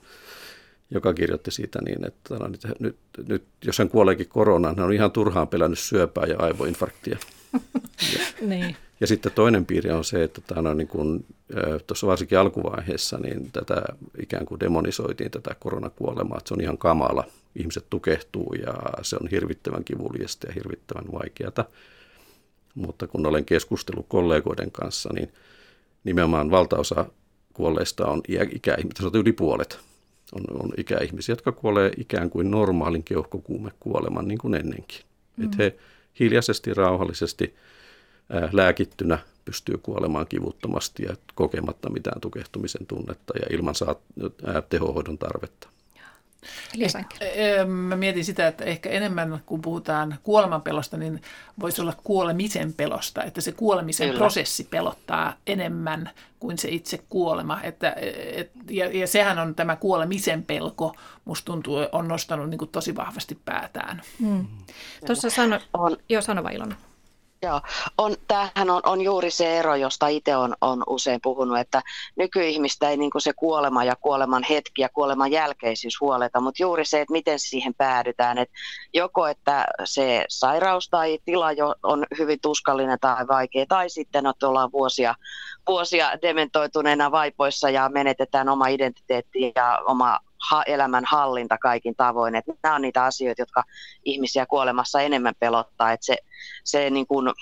[0.91, 4.93] joka kirjoitti siitä niin, että tota, nyt, nyt, nyt jos hän kuoleekin koronaan, hän on
[4.93, 7.17] ihan turhaan pelännyt syöpää ja aivoinfarktia.
[8.41, 8.75] Niin.
[9.03, 11.25] Ja sitten toinen piirre on se, että tämä on niin kuin,
[11.87, 13.83] tuossa varsinkin alkuvaiheessa niin tätä
[14.21, 17.23] ikään kuin demonisoitiin tätä koronakuolemaa, että se on ihan kamala.
[17.55, 21.65] Ihmiset tukehtuu ja se on hirvittävän kivuliasta ja hirvittävän vaikeata.
[22.75, 25.33] Mutta kun olen keskustellut kollegoiden kanssa, niin
[26.03, 27.05] nimenomaan valtaosa
[27.53, 28.21] kuolleista on
[28.55, 29.79] ikäihmisiä, sanotaan yli puolet
[30.35, 35.01] on, on ikäihmisiä, jotka kuolee ikään kuin normaalin keuhkokuumekuoleman niin kuin ennenkin.
[35.37, 35.45] Mm.
[35.45, 35.75] Että he
[36.19, 37.53] hiljaisesti, rauhallisesti–
[38.51, 43.95] lääkittynä pystyy kuolemaan kivuttomasti ja kokematta mitään tukehtumisen tunnetta ja ilman saa
[44.69, 45.67] tehohoidon tarvetta.
[47.21, 51.21] Eh, mä mietin sitä, että ehkä enemmän kun puhutaan kuolemanpelosta, niin
[51.59, 54.17] voisi olla kuolemisen pelosta, että se kuolemisen Kyllä.
[54.17, 56.09] prosessi pelottaa enemmän
[56.39, 57.61] kuin se itse kuolema.
[57.61, 57.95] Että,
[58.35, 63.37] et, ja, ja sehän on tämä kuolemisen pelko, musta tuntuu, on nostanut niin tosi vahvasti
[63.45, 64.01] päätään.
[64.19, 64.47] Hmm.
[65.05, 65.97] Tuossa sano, on.
[66.09, 66.75] Joo, sano vaan Ilona.
[67.43, 67.61] Joo,
[67.97, 71.81] on, tämähän on, on juuri se ero, josta itse on, on usein puhunut, että
[72.15, 77.01] nykyihmistä ei niin se kuolema ja kuoleman hetki ja kuoleman jälkeisyys huoleta, mutta juuri se,
[77.01, 78.55] että miten siihen päädytään, että
[78.93, 84.47] joko että se sairaus tai tila jo on hyvin tuskallinen tai vaikea, tai sitten että
[84.47, 85.15] ollaan vuosia,
[85.67, 92.35] vuosia dementoituneena vaipoissa ja menetetään oma identiteetti ja oma ha- elämän hallinta kaikin tavoin.
[92.35, 93.63] Että nämä on niitä asioita, jotka
[94.05, 95.91] ihmisiä kuolemassa enemmän pelottaa.
[95.91, 96.17] Että se,
[96.63, 97.33] se niin kuin,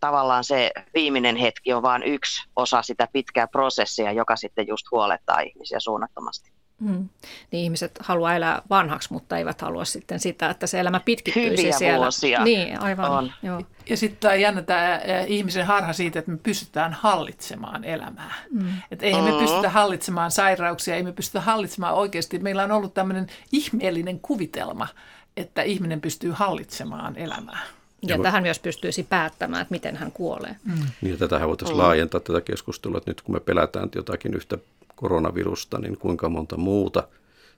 [0.00, 5.40] tavallaan se viimeinen hetki on vain yksi osa sitä pitkää prosessia, joka sitten just huolettaa
[5.40, 6.51] ihmisiä suunnattomasti.
[6.82, 7.08] Mm.
[7.50, 11.78] Niin ihmiset haluaa elää vanhaksi, mutta eivät halua sitten sitä, että se elämä pitkittyisi Hyviä
[11.78, 11.98] siellä.
[11.98, 12.44] vuosia.
[12.44, 13.10] Niin, aivan.
[13.10, 13.32] On.
[13.42, 13.62] Joo.
[13.88, 18.34] Ja sitten tämä jännä tämä ihmisen harha siitä, että me pystytään hallitsemaan elämää.
[18.50, 18.68] Mm.
[18.90, 22.38] Että eihän me pystytä hallitsemaan sairauksia, ei me pystytä hallitsemaan oikeasti.
[22.38, 24.88] Meillä on ollut tämmöinen ihmeellinen kuvitelma,
[25.36, 27.60] että ihminen pystyy hallitsemaan elämää.
[28.02, 30.56] Ja, ja tähän myös pystyisi päättämään, että miten hän kuolee.
[30.64, 30.74] Mm.
[31.00, 31.82] Niin, tätähän voitaisiin mm.
[31.82, 34.58] laajentaa tätä keskustelua, että nyt kun me pelätään jotakin yhtä
[35.02, 37.08] koronavirusta, niin kuinka monta muuta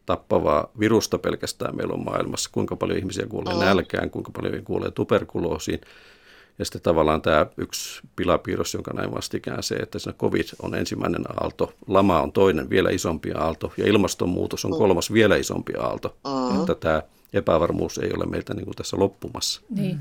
[0.07, 5.81] tappavaa virusta pelkästään meillä on maailmassa, kuinka paljon ihmisiä kuolee nälkään, kuinka paljon kuolee tuberkuloosiin.
[6.59, 11.25] Ja sitten tavallaan tämä yksi pilapiirros, jonka näin vastikään se, että siinä COVID on ensimmäinen
[11.41, 16.17] aalto, lama on toinen vielä isompi aalto ja ilmastonmuutos on kolmas vielä isompi aalto.
[16.25, 16.61] Uh-huh.
[16.61, 17.03] Että tämä
[17.33, 19.61] epävarmuus ei ole meiltä niin kuin tässä loppumassa.
[19.71, 19.99] Niin.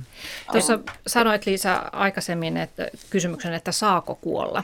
[0.52, 4.64] Tuossa sanoit Liisa aikaisemmin että kysymyksen, että saako kuolla.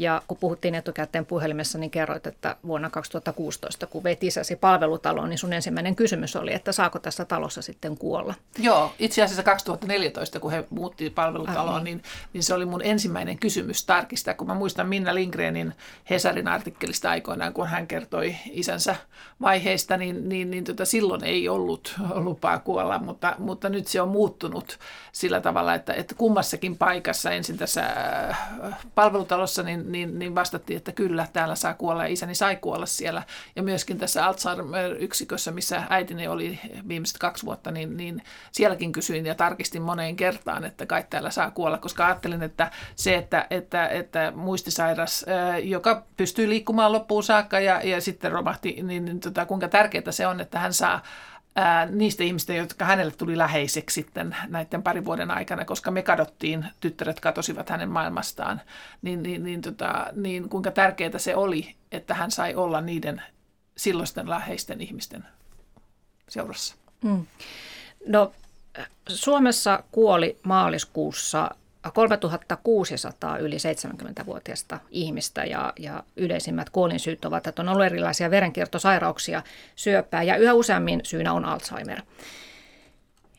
[0.00, 5.38] Ja kun puhuttiin etukäteen puhelimessa, niin kerroit, että vuonna 2016, kun veit isäsi palvelutaloon, niin
[5.38, 8.34] sun ensimmäinen kysymys oli, että saako tässä talossa sitten kuolla?
[8.58, 13.84] Joo, itse asiassa 2014, kun he muutti palvelutaloon, niin, niin se oli mun ensimmäinen kysymys
[13.84, 15.74] tarkistaa, kun mä muistan Minna Lindgrenin
[16.10, 18.96] Hesarin artikkelista aikoinaan, kun hän kertoi isänsä
[19.40, 24.08] vaiheista, niin, niin, niin tota, silloin ei ollut lupaa kuolla, mutta, mutta nyt se on
[24.08, 24.78] muuttunut
[25.12, 28.38] sillä tavalla, että, että kummassakin paikassa, ensin tässä äh,
[28.94, 33.22] palvelutalossa, niin niin, niin vastattiin, että kyllä, täällä saa kuolla ja isäni sai kuolla siellä.
[33.56, 38.22] Ja myöskin tässä Alzheimer-yksikössä, missä äitini oli viimeiset kaksi vuotta, niin, niin
[38.52, 43.14] sielläkin kysyin ja tarkistin moneen kertaan, että kai täällä saa kuolla, koska ajattelin, että se,
[43.14, 45.26] että, että, että muistisairas,
[45.62, 50.26] joka pystyy liikkumaan loppuun saakka ja, ja sitten romahti, niin, niin tota, kuinka tärkeää se
[50.26, 51.02] on, että hän saa
[51.60, 56.66] ää, niistä ihmistä, jotka hänelle tuli läheiseksi sitten näiden parin vuoden aikana, koska me kadottiin,
[56.80, 58.60] tyttäret katosivat hänen maailmastaan,
[59.02, 63.22] niin, niin, niin, tota, niin kuinka tärkeää se oli, että hän sai olla niiden
[63.76, 65.24] silloisten läheisten ihmisten
[66.28, 66.74] seurassa.
[67.04, 67.26] Mm.
[68.06, 68.32] No,
[69.08, 71.50] Suomessa kuoli maaliskuussa
[71.94, 79.42] 3600 yli 70-vuotiaista ihmistä ja, ja yleisimmät kuolinsyyt ovat, että on ollut erilaisia verenkiertosairauksia,
[79.76, 82.02] syöpää ja yhä useammin syynä on Alzheimer.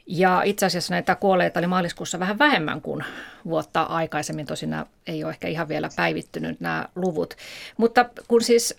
[0.07, 3.03] Ja itse asiassa näitä kuolleita oli maaliskuussa vähän vähemmän kuin
[3.45, 4.75] vuotta aikaisemmin, tosin
[5.07, 7.35] ei ole ehkä ihan vielä päivittynyt nämä luvut.
[7.77, 8.75] Mutta kun siis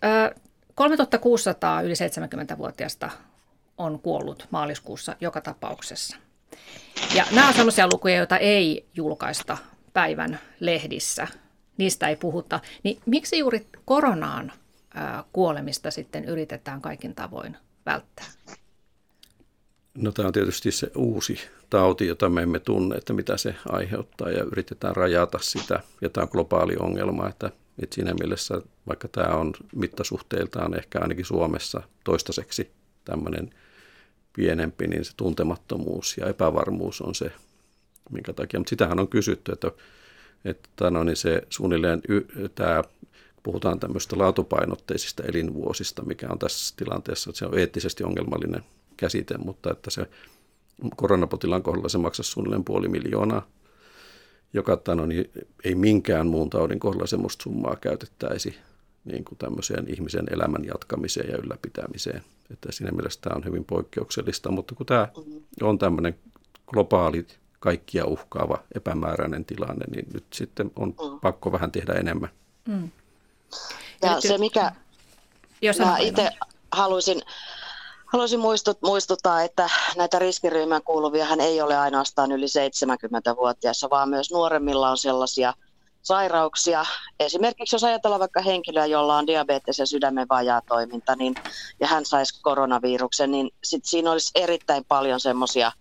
[0.74, 3.10] 3600 yli 70-vuotiaista
[3.78, 6.16] on kuollut maaliskuussa joka tapauksessa–
[7.14, 9.58] ja nämä on sellaisia lukuja, joita ei julkaista
[9.92, 11.28] päivän lehdissä.
[11.78, 12.60] Niistä ei puhuta.
[12.82, 14.52] Niin miksi juuri koronaan
[15.32, 18.24] kuolemista sitten yritetään kaikin tavoin välttää?
[19.94, 24.30] No tämä on tietysti se uusi tauti, jota me emme tunne, että mitä se aiheuttaa
[24.30, 25.80] ja yritetään rajata sitä.
[26.00, 27.50] Ja tämä on globaali ongelma, että,
[27.82, 32.72] että siinä mielessä, vaikka tämä on mittasuhteiltaan ehkä ainakin Suomessa toistaiseksi
[33.04, 33.50] tämmöinen
[34.32, 37.32] pienempi, niin se tuntemattomuus ja epävarmuus on se,
[38.10, 38.60] minkä takia.
[38.60, 39.70] Mutta sitähän on kysytty, että,
[40.44, 42.02] että no, niin se suunnilleen
[42.54, 42.84] tämä
[43.42, 48.62] puhutaan tämmöistä laatupainotteisista elinvuosista, mikä on tässä tilanteessa, että se on eettisesti ongelmallinen
[48.96, 50.06] käsite, mutta että se
[50.96, 53.46] koronapotilaan kohdalla se maksaa suunnilleen puoli miljoonaa,
[54.52, 55.30] joka no, niin
[55.64, 58.54] ei minkään muun taudin kohdalla semmoista summaa käytettäisi
[59.04, 62.22] niin kuin tämmöiseen ihmisen elämän jatkamiseen ja ylläpitämiseen.
[62.50, 65.08] Että siinä mielessä tämä on hyvin poikkeuksellista, mutta kun tämä
[65.62, 66.18] on tämmöinen
[66.66, 67.26] globaali,
[67.60, 71.20] kaikkia uhkaava, epämääräinen tilanne, niin nyt sitten on mm.
[71.20, 72.30] pakko vähän tehdä enemmän.
[72.68, 72.90] Mm.
[74.02, 74.72] Ja se, mikä
[75.62, 76.30] Jos mä itse
[76.72, 77.22] haluaisin
[78.12, 84.90] Haluaisin muistut, muistuttaa, että näitä riskiryhmään kuuluviahan ei ole ainoastaan yli 70-vuotiaissa, vaan myös nuoremmilla
[84.90, 85.54] on sellaisia
[86.02, 86.86] sairauksia.
[87.20, 91.34] Esimerkiksi jos ajatellaan vaikka henkilöä, jolla on diabetes ja sydämen vajaatoiminta, niin,
[91.80, 95.72] ja hän saisi koronaviruksen, niin sit siinä olisi erittäin paljon semmoisia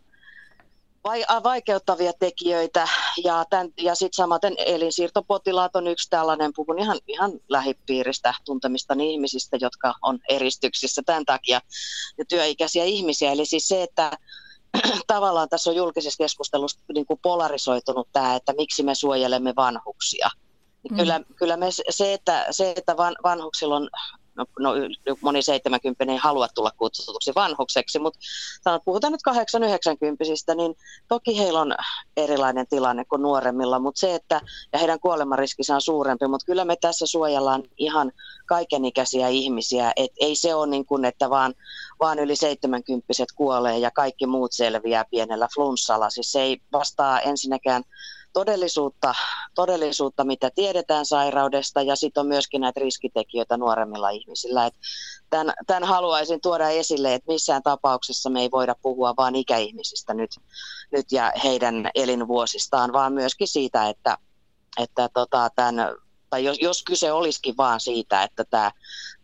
[1.44, 2.88] vaikeuttavia tekijöitä.
[3.24, 9.58] Ja, tämän, ja sitten samaten elinsiirtopotilaat on yksi tällainen, puhun ihan, ihan lähipiiristä tuntemista ihmisistä,
[9.62, 11.62] jotka on eristyksissä tämän takia,
[12.18, 13.32] ja työikäisiä ihmisiä.
[13.32, 14.12] Eli siis se, että
[15.08, 20.30] tavallaan tässä on julkisessa keskustelussa niin kuin polarisoitunut tämä, että miksi me suojelemme vanhuksia.
[20.90, 20.98] Mm.
[20.98, 23.90] Kyllä, kyllä me se, että, se, että van, vanhuksilla on
[24.36, 24.74] no, no
[25.22, 28.20] moni 70 ei halua tulla kutsutuksi vanhukseksi, mutta
[28.86, 30.24] puhutaan nyt 890
[30.56, 30.76] niin
[31.08, 31.76] toki heillä on
[32.18, 34.42] erilainen tilanne kuin nuoremmilla, mutta se, että
[34.74, 38.12] ja heidän kuolemariskinsä on suurempi, mutta kyllä me tässä suojellaan ihan
[38.46, 41.54] kaikenikäisiä ihmisiä, et ei se ole niin kuin, että vaan,
[42.00, 47.84] vaan yli 70 kuolee ja kaikki muut selviää pienellä flunssalla, siis se ei vastaa ensinnäkään
[48.34, 49.14] todellisuutta,
[49.56, 54.66] todellisuutta, mitä tiedetään sairaudesta ja sitten on myöskin näitä riskitekijöitä nuoremmilla ihmisillä.
[54.66, 54.74] Et
[55.30, 60.32] tämän, tämän haluaisin tuoda esille, että missään tapauksessa me ei voida puhua vain ikäihmisistä nyt,
[60.92, 64.18] nyt ja heidän elinvuosistaan, vaan myöskin siitä, että,
[64.78, 65.96] että tota, tämän
[66.32, 68.72] tai jos, jos kyse olisikin vaan siitä, että tämä,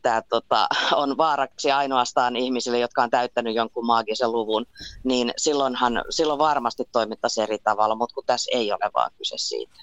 [0.01, 0.67] tämä tota,
[1.01, 4.65] on vaaraksi ainoastaan ihmisille, jotka on täyttänyt jonkun maagisen luvun,
[5.03, 9.75] niin silloinhan, silloin varmasti toimittaisiin eri tavalla, mutta kun tässä ei ole vaan kyse siitä.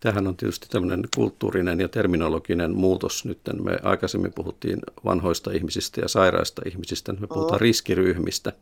[0.00, 3.24] Tähän on tietysti tämmöinen kulttuurinen ja terminologinen muutos.
[3.24, 7.62] Nyt me aikaisemmin puhuttiin vanhoista ihmisistä ja sairaista ihmisistä, me puhutaan mm.
[7.62, 8.52] riskiryhmistä.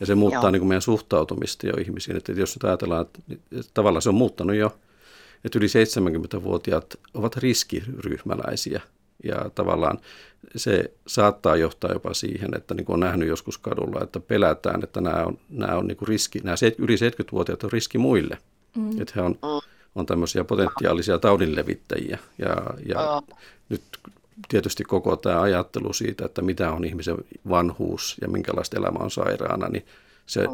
[0.00, 2.16] Ja se muuttaa niin kuin meidän suhtautumista jo ihmisiin.
[2.16, 4.78] Että jos nyt ajatellaan, että tavallaan se on muuttanut jo
[5.44, 8.80] että yli 70-vuotiaat ovat riskiryhmäläisiä.
[9.24, 9.98] Ja tavallaan
[10.56, 15.00] se saattaa johtaa jopa siihen, että niin kuin on nähnyt joskus kadulla, että pelätään, että
[15.00, 18.38] nämä on, nämä on niin kuin riski, nämä yli 70-vuotiaat on riski muille.
[18.76, 19.02] Mm.
[19.02, 19.38] Että he on,
[19.94, 22.18] on tämmöisiä potentiaalisia taudinlevittäjiä.
[22.38, 23.22] Ja, ja
[23.68, 23.82] nyt
[24.48, 27.16] tietysti koko tämä ajattelu siitä, että mitä on ihmisen
[27.48, 29.86] vanhuus ja minkälaista elämä on sairaana, niin
[30.26, 30.46] se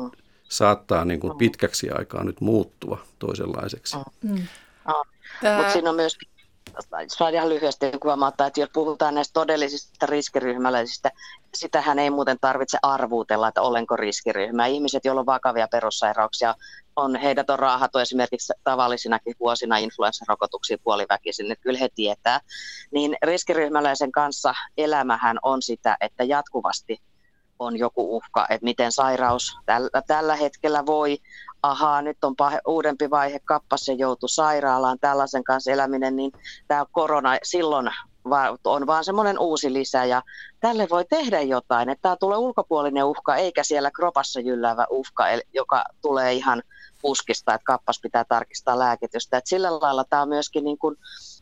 [0.49, 3.97] saattaa niin kuin pitkäksi aikaa nyt muuttua toisenlaiseksi.
[4.23, 4.42] Mm.
[5.42, 5.57] Tämä...
[5.57, 6.18] Mutta siinä on myös,
[7.07, 11.11] saa ihan lyhyesti huomauttaa, että jos puhutaan näistä todellisista riskiryhmäläisistä,
[11.55, 14.66] sitähän ei muuten tarvitse arvuutella, että olenko riskiryhmä.
[14.66, 16.55] Ihmiset, joilla on vakavia perussairauksia,
[16.97, 22.40] on, heidät on raahattu esimerkiksi tavallisinakin vuosina influenssarokotuksia puoliväkisin, että kyllä he tietää.
[22.90, 27.01] Niin riskiryhmäläisen kanssa elämähän on sitä, että jatkuvasti
[27.59, 31.18] on joku uhka, että miten sairaus tällä, tällä hetkellä voi,
[31.70, 36.33] ahaa, nyt on pahe, uudempi vaihe, kappas se joutui sairaalaan, tällaisen kanssa eläminen, niin
[36.68, 37.90] tämä korona silloin
[38.64, 40.22] on vaan semmoinen uusi lisä ja
[40.61, 45.85] tälle voi tehdä jotain, että tämä tulee ulkopuolinen uhka eikä siellä kropassa jylläävä uhka, joka
[46.03, 46.62] tulee ihan
[47.03, 49.37] puskista, että kappas pitää tarkistaa lääkitystä.
[49.37, 50.96] Että sillä lailla tämä on myöskin niin kuin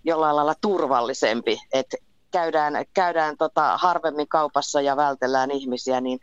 [0.04, 1.96] jollain lailla turvallisempi, että
[2.30, 6.20] käydään, käydään tota harvemmin kaupassa ja vältellään ihmisiä, niin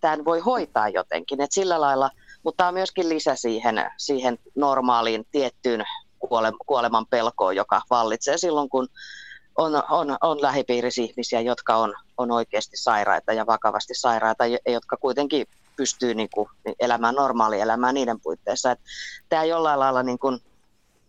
[0.00, 1.40] tämän voi hoitaa jotenkin.
[1.40, 2.10] Et sillä lailla,
[2.42, 5.84] mutta tämä on myöskin lisä siihen, siihen normaaliin tiettyyn
[6.18, 8.88] kuole, kuoleman pelkoon, joka vallitsee silloin, kun
[9.56, 15.46] on, on, on lähipiirissä ihmisiä, jotka on, on oikeasti sairaita ja vakavasti sairaita, jotka kuitenkin
[15.76, 16.48] pystyy niin kuin,
[16.80, 18.70] elämään normaalielämää niiden puitteissa.
[18.70, 18.84] Että
[19.28, 20.38] tämä jollain lailla niin kuin,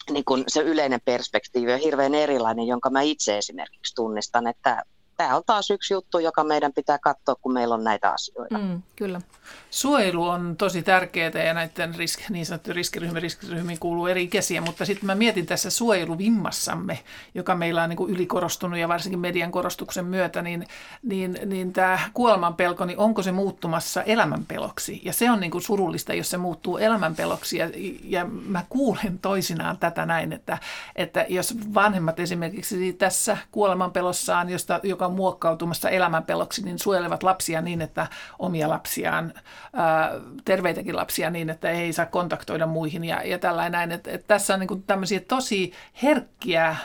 [0.09, 4.83] niin kuin se yleinen perspektiivi on hirveän erilainen, jonka mä itse esimerkiksi tunnistan, että
[5.21, 8.57] tämä on taas yksi juttu, joka meidän pitää katsoa, kun meillä on näitä asioita.
[8.57, 9.21] Mm, kyllä.
[9.69, 14.85] Suojelu on tosi tärkeää ja näiden risk, niin sanottujen riskiryhmien riskiryhmiin kuuluu eri ikäisiä, mutta
[14.85, 16.99] sitten mä mietin tässä suojeluvimmassamme,
[17.35, 20.67] joka meillä on niin kuin ylikorostunut ja varsinkin median korostuksen myötä, niin,
[21.03, 25.01] niin, niin tämä kuolemanpelko, niin onko se muuttumassa elämänpeloksi?
[25.05, 27.69] Ja se on niin kuin surullista, jos se muuttuu elämänpeloksi ja,
[28.03, 30.57] ja mä kuulen toisinaan tätä näin, että,
[30.95, 37.81] että jos vanhemmat esimerkiksi tässä kuolemanpelossaan, josta, joka on muokkautumassa elämänpeloksi, niin suojelevat lapsia niin,
[37.81, 38.07] että
[38.39, 39.33] omia lapsiaan,
[39.73, 40.11] ää,
[40.45, 43.91] terveitäkin lapsia niin, että ei saa kontaktoida muihin ja, ja tällainen näin.
[43.91, 46.75] Että, että tässä on niin tämmöisiä tosi herkkiä,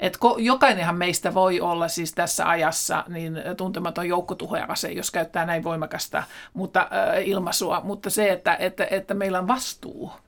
[0.00, 6.22] että jokainenhan meistä voi olla siis tässä ajassa niin tuntematon joukkotuhoja jos käyttää näin voimakasta
[6.54, 10.12] mutta, ää, ilmaisua, mutta se, että, että, että meillä on vastuu–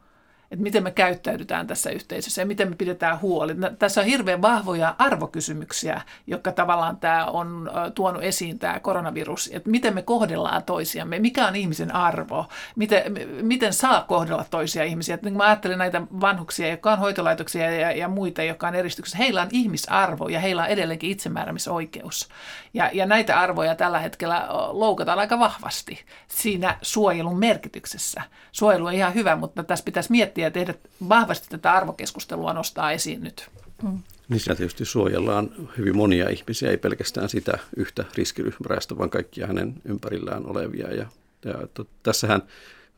[0.50, 3.54] että miten me käyttäydytään tässä yhteisössä ja miten me pidetään huoli.
[3.78, 9.94] Tässä on hirveän vahvoja arvokysymyksiä, jotka tavallaan tämä on tuonut esiin tämä koronavirus, että miten
[9.94, 13.02] me kohdellaan toisiamme, mikä on ihmisen arvo, miten,
[13.42, 15.14] miten saa kohdella toisia ihmisiä.
[15.14, 19.18] Että niin mä ajattelen näitä vanhuksia, jotka on hoitolaitoksia ja, ja muita, jotka on eristyksessä,
[19.18, 22.28] heillä on ihmisarvo ja heillä on edelleenkin itsemääräämisoikeus.
[22.74, 28.22] Ja, ja näitä arvoja tällä hetkellä loukataan aika vahvasti siinä suojelun merkityksessä.
[28.52, 30.74] Suojelu on ihan hyvä, mutta tässä pitäisi miettiä, miettiä ja tehdä
[31.08, 33.50] vahvasti tätä arvokeskustelua nostaa esiin nyt.
[33.82, 33.98] Mm.
[34.28, 39.74] Niin siellä tietysti suojellaan hyvin monia ihmisiä, ei pelkästään sitä yhtä riskiryhmäräistä, vaan kaikkia hänen
[39.84, 40.94] ympärillään olevia.
[40.94, 41.06] Ja,
[41.44, 42.42] ja että tässähän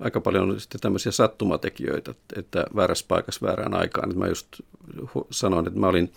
[0.00, 4.18] aika paljon on sitten tämmöisiä sattumatekijöitä, että väärässä paikassa väärään aikaan.
[4.18, 4.60] Mä just
[5.30, 6.12] sanoin, että mä olin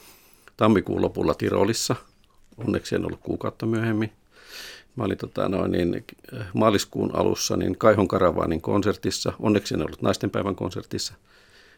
[0.58, 1.96] tammikuun lopulla Tirolissa,
[2.58, 4.12] onneksi en ollut kuukautta myöhemmin,
[4.96, 6.06] Mä olin tota, noin, niin,
[6.54, 11.14] maaliskuun alussa niin Kaihon Karavaanin konsertissa, onneksi en ollut naistenpäivän konsertissa.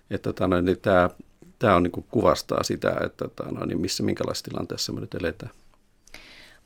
[0.09, 1.09] Että tota, niin tämä,
[1.59, 5.13] tämä on, niin kuin kuvastaa sitä, että tota, noin, niin missä minkälaisessa tilanteessa me nyt
[5.13, 5.51] eletään.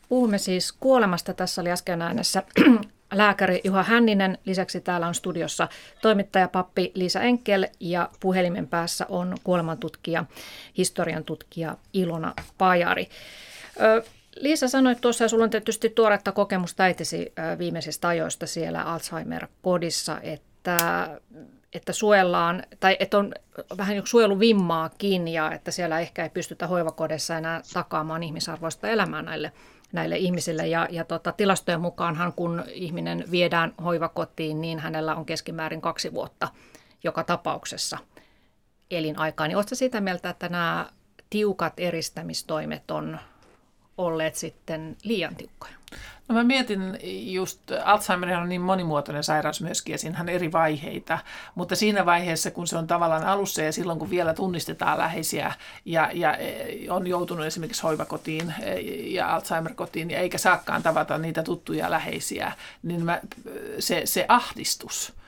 [0.10, 1.34] Puhumme siis kuolemasta.
[1.34, 2.44] Tässä oli äsken äänessä
[3.14, 4.38] lääkäri Juha Hänninen.
[4.46, 5.68] Lisäksi täällä on studiossa
[6.02, 10.26] toimittaja pappi Liisa Enkel ja puhelimen päässä on kuolemantutkija,
[10.78, 13.10] historian tutkija Ilona Pajari.
[13.82, 14.04] Ö,
[14.40, 21.10] Liisa sanoi tuossa, ja sulla on tietysti tuoretta kokemusta äitisi viimeisistä ajoista siellä Alzheimer-kodissa, että,
[21.74, 23.34] että suojellaan, tai että on
[23.78, 29.52] vähän joku suojeluvimmaakin, ja että siellä ehkä ei pystytä hoivakodeissa enää takaamaan ihmisarvoista elämää näille,
[29.92, 30.68] näille ihmisille.
[30.68, 36.48] Ja, ja tota, tilastojen mukaanhan, kun ihminen viedään hoivakotiin, niin hänellä on keskimäärin kaksi vuotta
[37.04, 37.98] joka tapauksessa
[38.92, 39.48] elinaikaa.
[39.48, 40.90] Niin oletko sitä mieltä, että nämä
[41.30, 43.20] tiukat eristämistoimet on
[43.98, 45.74] olleet sitten liian tiukkoja?
[46.28, 46.98] No mä mietin
[47.34, 51.20] just, Alzheimer on niin monimuotoinen sairaus myöskin ja siinähän on eri vaiheita,
[51.56, 55.54] mutta siinä vaiheessa, kun se on tavallaan alussa ja silloin, kun vielä tunnistetaan läheisiä
[55.86, 61.92] ja, ja e, on joutunut esimerkiksi hoivakotiin e, ja Alzheimer-kotiin eikä saakaan tavata niitä tuttuja
[61.92, 62.52] läheisiä,
[62.84, 63.22] niin mä,
[63.80, 65.14] se, se ahdistus–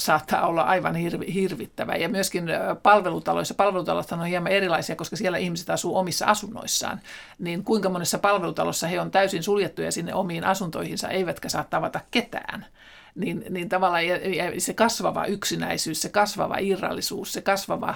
[0.00, 1.94] saattaa olla aivan hirvi, hirvittävä.
[1.94, 2.44] Ja myöskin
[2.82, 7.00] palvelutaloissa, palvelutalot on hieman erilaisia, koska siellä ihmiset asuu omissa asunnoissaan.
[7.38, 12.66] Niin kuinka monessa palvelutalossa he on täysin suljettuja sinne omiin asuntoihinsa, eivätkä saa tavata ketään
[13.14, 17.94] niin, niin tavallaan ja, ja se kasvava yksinäisyys, se kasvava irrallisuus, se kasvava,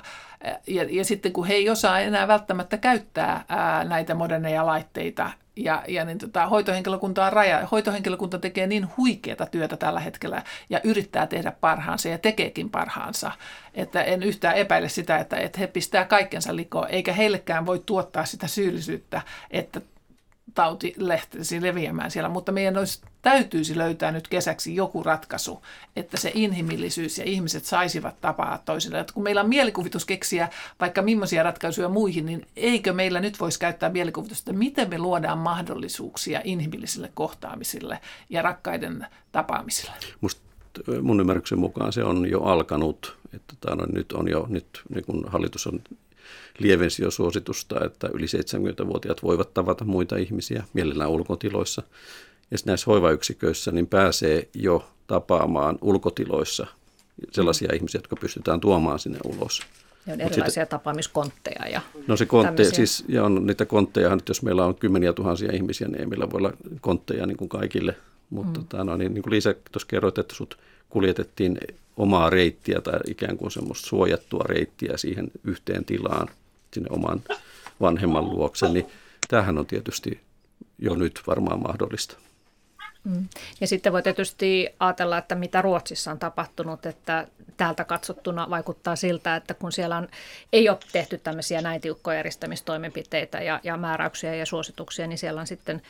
[0.67, 5.83] ja, ja sitten kun he ei osaa enää välttämättä käyttää ää, näitä moderneja laitteita, ja,
[5.89, 7.67] ja niin tota, hoitohenkilökunta on raja.
[7.67, 13.33] Hoitohenkilökunta tekee niin huikeata työtä tällä hetkellä ja yrittää tehdä parhaansa ja tekeekin parhaansa,
[13.75, 18.25] että en yhtään epäile sitä, että, että he pistää kaikkensa likoon, eikä heillekään voi tuottaa
[18.25, 19.81] sitä syyllisyyttä, että
[20.55, 25.63] tauti lehtisi leviämään siellä, mutta meidän olisi, täytyisi löytää nyt kesäksi joku ratkaisu,
[25.97, 29.01] että se inhimillisyys ja ihmiset saisivat tapaa toisille.
[29.01, 30.49] Että kun meillä on mielikuvitus keksiä
[30.81, 35.39] vaikka millaisia ratkaisuja muihin, niin eikö meillä nyt voisi käyttää mielikuvitusta, että miten me luodaan
[35.39, 39.93] mahdollisuuksia inhimillisille kohtaamisille ja rakkaiden tapaamisille?
[40.21, 40.41] Musta
[41.03, 43.17] mun ymmärryksen mukaan se on jo alkanut.
[43.35, 45.81] Että tämä on, nyt on jo, nyt niin kun hallitus on
[46.59, 51.83] lievensi jo suositusta, että yli 70-vuotiaat voivat tavata muita ihmisiä mielellään ulkotiloissa.
[52.51, 56.67] Ja näissä hoivayksiköissä niin pääsee jo tapaamaan ulkotiloissa
[57.33, 57.77] sellaisia mm.
[57.77, 59.61] ihmisiä, jotka pystytään tuomaan sinne ulos.
[60.07, 61.69] Ja on erilaisia sitten, tapaamiskontteja.
[61.69, 65.53] Ja no se kontte, siis, ja on niitä kontteja, nyt jos meillä on kymmeniä tuhansia
[65.53, 67.97] ihmisiä, niin ei meillä voi olla kontteja niin kuin kaikille.
[68.31, 68.67] Mutta mm.
[68.67, 70.59] tota, no, niin, niin kuin Liisa tuossa kerroit, että sut
[70.95, 71.59] kuljetettiin
[71.97, 76.29] omaa reittiä tai ikään kuin semmoista suojattua reittiä siihen yhteen tilaan
[76.73, 77.23] sinne oman
[77.81, 78.87] vanhemman luokse, niin
[79.29, 80.21] tämähän on tietysti
[80.79, 82.17] jo nyt varmaan mahdollista.
[83.05, 83.29] Mm.
[83.61, 89.37] Ja sitten voi tietysti ajatella, että mitä Ruotsissa on tapahtunut, että täältä katsottuna vaikuttaa siltä,
[89.37, 90.09] että kun siellä on,
[90.53, 95.47] ei ole tehty tämmöisiä näin tiukkoja järjestämistoimenpiteitä ja, ja määräyksiä ja suosituksia, niin siellä on
[95.47, 95.83] sitten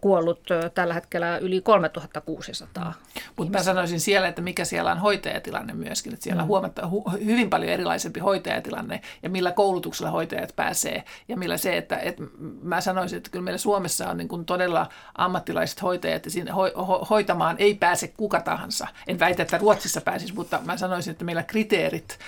[0.00, 0.40] kuollut
[0.74, 2.94] tällä hetkellä yli 3600.
[3.36, 6.48] Mutta mä sanoisin siellä, että mikä siellä on hoitajatilanne myöskin, että siellä on mm.
[6.48, 11.96] huomatta, hu- hyvin paljon erilaisempi hoitajatilanne ja millä koulutuksella hoitajat pääsee ja millä se, että,
[11.96, 12.22] että
[12.62, 16.78] mä sanoisin, että kyllä meillä Suomessa on niin kuin todella ammattilaiset hoitajat ja siinä ho-
[16.78, 18.86] ho- hoitamaan ei pääse kuka tahansa.
[19.06, 22.18] En väitä, että Ruotsissa pääsisi, mutta mä sanoisin, että meillä kriteerit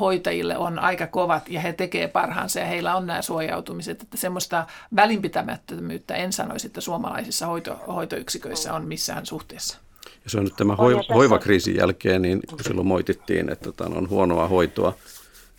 [0.00, 4.02] hoitajille on aika kovat ja he tekevät parhaansa ja heillä on nämä suojautumiset.
[4.02, 9.78] Että semmoista välinpitämättömyyttä en sanoisi, että suomalaisissa hoito, hoitoyksiköissä on missään suhteessa.
[10.24, 14.08] Ja se on nyt tämä hoi- hoivakriisin jälkeen, niin kun silloin moitittiin, että tämän on
[14.08, 14.94] huonoa hoitoa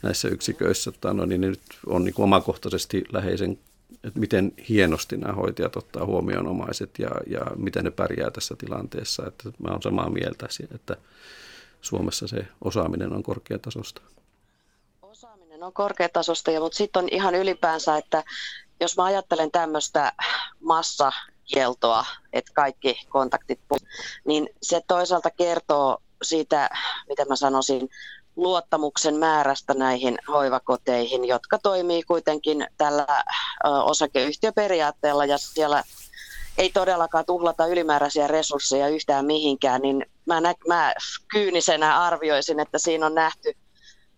[0.01, 3.57] näissä yksiköissä, tämän, niin nyt on niin kuin omakohtaisesti läheisen,
[4.03, 9.27] että miten hienosti nämä hoitajat ottaa huomioon omaiset ja, ja miten ne pärjää tässä tilanteessa.
[9.27, 10.97] Että mä olen samaa mieltä, että
[11.85, 14.01] Suomessa se osaaminen on korkeatasosta?
[15.01, 18.23] Osaaminen on korkeatasosta, ja, mutta sitten on ihan ylipäänsä, että
[18.79, 20.13] jos mä ajattelen tämmöistä
[20.59, 23.59] massakieltoa, että kaikki kontaktit,
[24.25, 26.69] niin se toisaalta kertoo siitä,
[27.09, 27.89] mitä mä sanoisin,
[28.35, 33.07] luottamuksen määrästä näihin hoivakoteihin, jotka toimii kuitenkin tällä
[33.63, 35.83] osakeyhtiöperiaatteella ja siellä
[36.57, 40.93] ei todellakaan tuhlata ylimääräisiä resursseja yhtään mihinkään, niin mä, nä- mä
[41.31, 43.53] kyynisenä arvioisin, että siinä on nähty,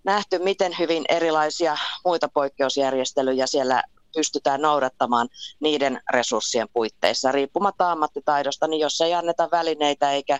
[0.03, 3.83] nähty, miten hyvin erilaisia muita poikkeusjärjestelyjä siellä
[4.15, 5.29] pystytään noudattamaan
[5.59, 7.31] niiden resurssien puitteissa.
[7.31, 10.39] Riippumatta ammattitaidosta, niin jos ei anneta välineitä eikä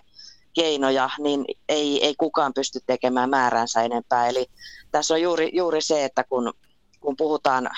[0.52, 4.28] keinoja, niin ei, ei kukaan pysty tekemään määränsä enempää.
[4.28, 4.46] Eli
[4.90, 6.52] tässä on juuri, juuri se, että kun,
[7.00, 7.70] kun puhutaan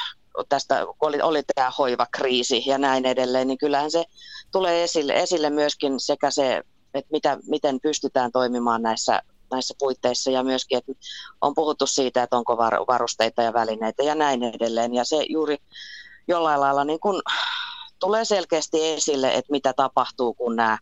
[0.49, 4.05] tästä, kun oli, oli tämä hoivakriisi ja näin edelleen, niin kyllähän se
[4.53, 6.63] tulee esille, esille myöskin sekä se,
[6.95, 10.93] että mitä, miten pystytään toimimaan näissä, näissä puitteissa ja myöskin, että
[11.41, 12.57] on puhuttu siitä, että onko
[12.89, 14.95] varusteita ja välineitä ja näin edelleen.
[14.95, 15.57] Ja se juuri
[16.29, 17.23] jollain lailla niin kun
[18.01, 20.79] tulee selkeästi esille, että mitä tapahtuu, kun nämä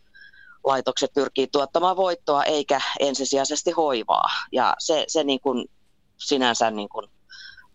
[0.64, 4.28] laitokset pyrkii tuottamaan voittoa eikä ensisijaisesti hoivaa.
[4.52, 5.64] Ja se, se niin kun
[6.16, 7.08] sinänsä niin kun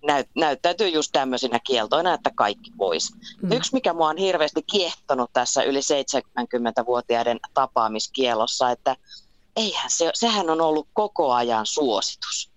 [0.03, 3.11] näyt, näyttäytyy just tämmöisinä kieltoina, että kaikki pois.
[3.41, 3.51] Mm.
[3.51, 8.95] Yksi, mikä mua on hirveästi kiehtonut tässä yli 70-vuotiaiden tapaamiskielossa, että
[9.55, 12.53] eihän se, sehän on ollut koko ajan suositus.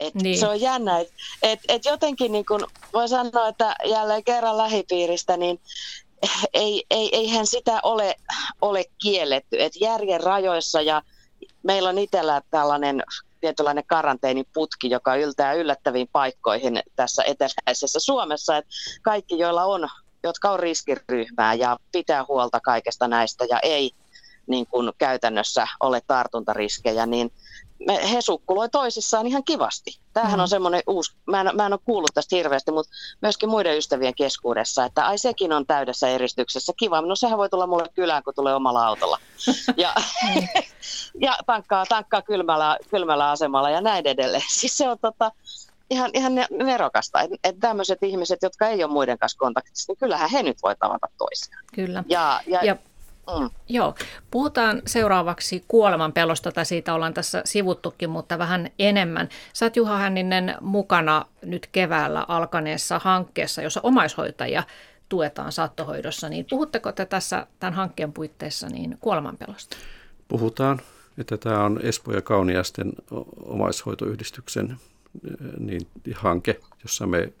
[0.00, 0.38] Et niin.
[0.38, 5.36] Se on jännä, että et, et jotenkin niin kun voi sanoa, että jälleen kerran lähipiiristä,
[5.36, 5.60] niin
[6.54, 8.14] ei, ei, eihän sitä ole,
[8.60, 9.62] ole kielletty.
[9.62, 11.02] Et järjen rajoissa ja
[11.62, 13.02] meillä on itsellä tällainen
[13.40, 18.56] tietynlainen karanteeniputki, joka yltää yllättäviin paikkoihin tässä eteläisessä Suomessa.
[18.56, 18.70] Että
[19.02, 19.88] kaikki, joilla on,
[20.22, 23.92] jotka on riskiryhmää ja pitää huolta kaikesta näistä ja ei
[24.46, 27.32] niin kuin käytännössä ole tartuntariskejä, niin
[27.86, 29.98] me, he sukkuloi toisissaan ihan kivasti.
[30.12, 30.42] Tämähän mm.
[30.42, 34.14] on semmoinen uusi, mä en, mä en ole kuullut tästä hirveästi, mutta myöskin muiden ystävien
[34.14, 36.72] keskuudessa, että ai sekin on täydessä eristyksessä.
[36.76, 39.18] Kiva, no sehän voi tulla mulle kylään, kun tulee omalla autolla.
[39.76, 39.94] Ja,
[41.26, 44.44] ja tankkaa, tankkaa kylmällä, kylmällä asemalla ja näin edelleen.
[44.60, 45.32] Siis se on tota,
[45.90, 50.30] ihan, ihan nerokasta, että et tämmöiset ihmiset, jotka ei ole muiden kanssa kontaktissa, niin kyllähän
[50.30, 51.64] he nyt voi tavata toisiaan.
[51.74, 52.04] Kyllä.
[52.08, 52.76] Ja, ja, ja
[53.38, 53.50] Mm.
[53.68, 53.94] Joo.
[54.30, 59.28] Puhutaan seuraavaksi kuoleman pelosta, tai siitä ollaan tässä sivuttukin, mutta vähän enemmän.
[59.52, 64.62] Sä oot Juha Hänninen mukana nyt keväällä alkaneessa hankkeessa, jossa omaishoitajia
[65.08, 66.28] tuetaan saattohoidossa.
[66.28, 69.76] Niin puhutteko te tässä tämän hankkeen puitteissa niin kuolemanpelosta?
[70.28, 70.80] Puhutaan,
[71.18, 72.92] että tämä on Espo ja Kauniasten
[73.44, 74.76] omaishoitoyhdistyksen
[75.58, 77.32] niin, hanke, jossa me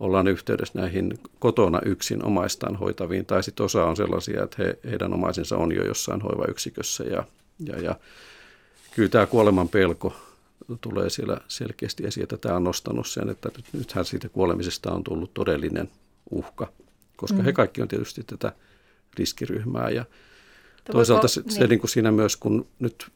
[0.00, 5.14] ollaan yhteydessä näihin kotona yksin omaistaan hoitaviin, tai sitten osa on sellaisia, että he, heidän
[5.14, 7.04] omaisensa on jo jossain hoivayksikössä.
[7.04, 7.24] Ja,
[7.66, 7.96] ja, ja
[8.94, 10.16] kyllä tämä kuoleman pelko
[10.80, 15.04] tulee siellä selkeästi esiin, että tämä on nostanut sen, että nyt, nythän siitä kuolemisesta on
[15.04, 15.90] tullut todellinen
[16.30, 16.72] uhka,
[17.16, 17.44] koska mm.
[17.44, 18.52] he kaikki on tietysti tätä
[19.18, 19.90] riskiryhmää.
[19.90, 20.04] Ja
[20.92, 21.52] toisaalta se, niin.
[21.52, 23.06] se niin kuin siinä myös, kun nyt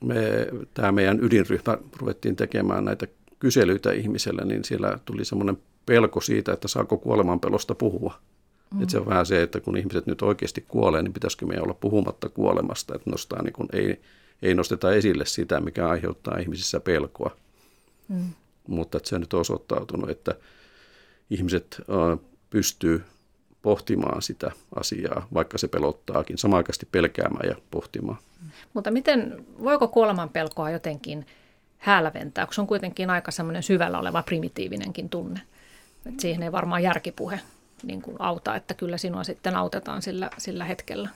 [0.00, 3.06] me, tämä meidän ydinryhmä ruvettiin tekemään näitä
[3.38, 8.14] kyselyitä ihmiselle, niin siellä tuli semmoinen pelko siitä, että saako kuolemanpelosta puhua.
[8.74, 8.82] Mm.
[8.82, 11.74] Että se on vähän se, että kun ihmiset nyt oikeasti kuolee, niin pitäisikö meidän olla
[11.74, 14.00] puhumatta kuolemasta, että nostaa, niin kun ei,
[14.42, 17.36] ei nosteta esille sitä, mikä aiheuttaa ihmisissä pelkoa.
[18.08, 18.30] Mm.
[18.68, 20.34] Mutta että se on nyt osoittautunut, että
[21.30, 21.82] ihmiset
[22.50, 23.04] pystyy
[23.62, 28.18] pohtimaan sitä asiaa, vaikka se pelottaakin, samaaikaisesti pelkäämään ja pohtimaan.
[28.74, 31.26] Mutta miten, voiko kuoleman pelkoa jotenkin
[31.78, 35.40] hälventää, kun se on kuitenkin aika semmoinen syvällä oleva primitiivinenkin tunne?
[36.06, 37.40] Et siihen ei varmaan järkipuhe
[37.82, 41.08] niin kuin auta, että kyllä sinua sitten autetaan sillä, sillä hetkellä.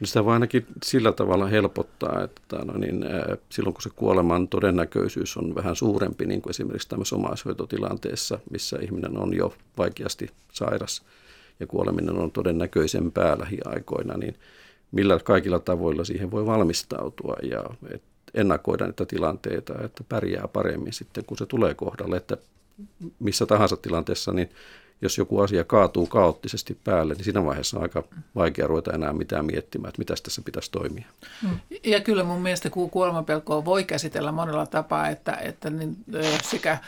[0.00, 3.04] niin sitä voi ainakin sillä tavalla helpottaa, että no niin,
[3.48, 9.18] silloin kun se kuoleman todennäköisyys on vähän suurempi, niin kuin esimerkiksi tämmöisessä omaishoitotilanteessa, missä ihminen
[9.18, 11.02] on jo vaikeasti sairas
[11.60, 14.34] ja kuoleminen on todennäköisempää lähiaikoina, niin
[14.92, 17.64] millä kaikilla tavoilla siihen voi valmistautua ja
[18.34, 22.36] ennakoida niitä tilanteita, että pärjää paremmin sitten, kun se tulee kohdalle, että
[23.18, 24.50] missä tahansa tilanteessa, niin
[25.02, 28.04] jos joku asia kaatuu kaoottisesti päälle, niin siinä vaiheessa on aika
[28.34, 31.04] vaikea ruveta enää mitään miettimään, että mitä tässä pitäisi toimia.
[31.42, 31.58] Mm.
[31.84, 35.96] Ja kyllä mun mielestä kuolemanpelkoa voi käsitellä monella tapaa, että, että niin,
[36.42, 36.78] sekä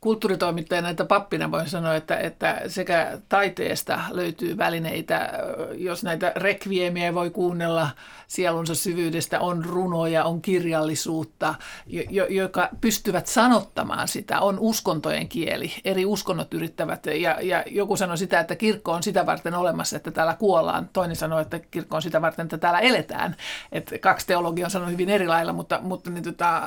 [0.00, 5.30] kulttuuritoimittajana että pappina voin sanoa, että, että sekä taiteesta löytyy välineitä,
[5.74, 7.90] jos näitä rekviemiä voi kuunnella
[8.26, 11.54] sielunsa syvyydestä, on runoja, on kirjallisuutta,
[11.86, 15.72] jo, joka pystyvät sanottamaan sitä, on uskontojen kieli.
[15.84, 20.10] Eri uskonnot yrittävät, ja, ja joku sanoi sitä, että kirkko on sitä varten olemassa, että
[20.10, 20.90] täällä kuollaan.
[20.92, 23.36] Toinen sanoi, että kirkko on sitä varten, että täällä eletään.
[23.72, 26.62] Et kaksi teologia on sanonut hyvin eri lailla, mutta, mutta niin tota,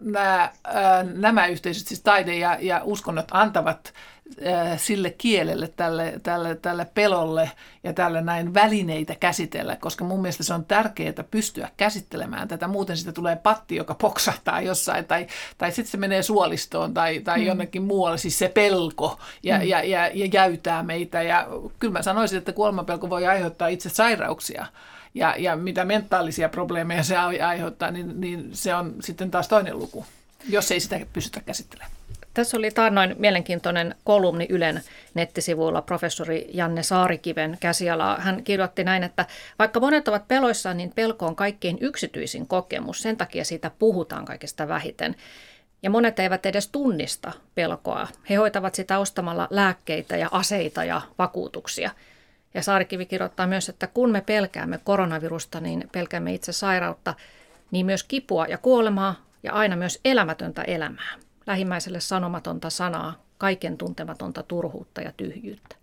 [0.00, 0.52] nämä,
[1.14, 3.94] nämä yhteisöt, siis taide ja, ja uskonnot, antavat
[4.76, 7.50] sille kielelle, tälle, tälle, tälle pelolle
[7.84, 12.68] ja tälle näin välineitä käsitellä, koska mun mielestä se on tärkeää pystyä käsittelemään tätä.
[12.68, 15.26] Muuten sitä tulee patti, joka poksahtaa jossain, tai,
[15.58, 17.46] tai sitten se menee suolistoon tai, tai mm.
[17.46, 19.62] jonnekin muualle, siis se pelko ja, mm.
[19.62, 21.22] ja, ja, ja jäytää meitä.
[21.22, 21.46] Ja
[21.78, 24.66] kyllä mä sanoisin, että kuolemanpelko voi aiheuttaa itse sairauksia
[25.14, 30.06] ja, ja mitä mentaalisia probleemeja se aiheuttaa, niin, niin se on sitten taas toinen luku,
[30.48, 32.00] jos ei sitä pystytä käsittelemään.
[32.34, 34.82] Tässä oli taannoin mielenkiintoinen kolumni Ylen
[35.14, 38.16] nettisivuilla professori Janne Saarikiven käsiala.
[38.16, 39.26] Hän kirjoitti näin, että
[39.58, 43.02] vaikka monet ovat peloissaan, niin pelko on kaikkein yksityisin kokemus.
[43.02, 45.16] Sen takia siitä puhutaan kaikesta vähiten.
[45.82, 48.08] Ja monet eivät edes tunnista pelkoa.
[48.30, 51.90] He hoitavat sitä ostamalla lääkkeitä ja aseita ja vakuutuksia–
[52.54, 57.14] ja Saarikivi kirjoittaa myös, että kun me pelkäämme koronavirusta, niin pelkäämme itse sairautta,
[57.70, 61.14] niin myös kipua ja kuolemaa ja aina myös elämätöntä elämää.
[61.46, 65.76] Lähimmäiselle sanomatonta sanaa, kaiken tuntematonta turhuutta ja tyhjyyttä.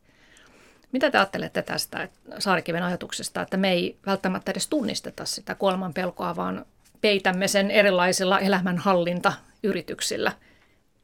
[0.92, 2.10] Mitä te ajattelette tästä
[2.40, 6.66] Saarikiven ajatuksesta, että me ei välttämättä edes tunnisteta sitä kuoleman pelkoa, vaan
[7.02, 10.32] peitämme sen erilaisilla elämänhallintayrityksillä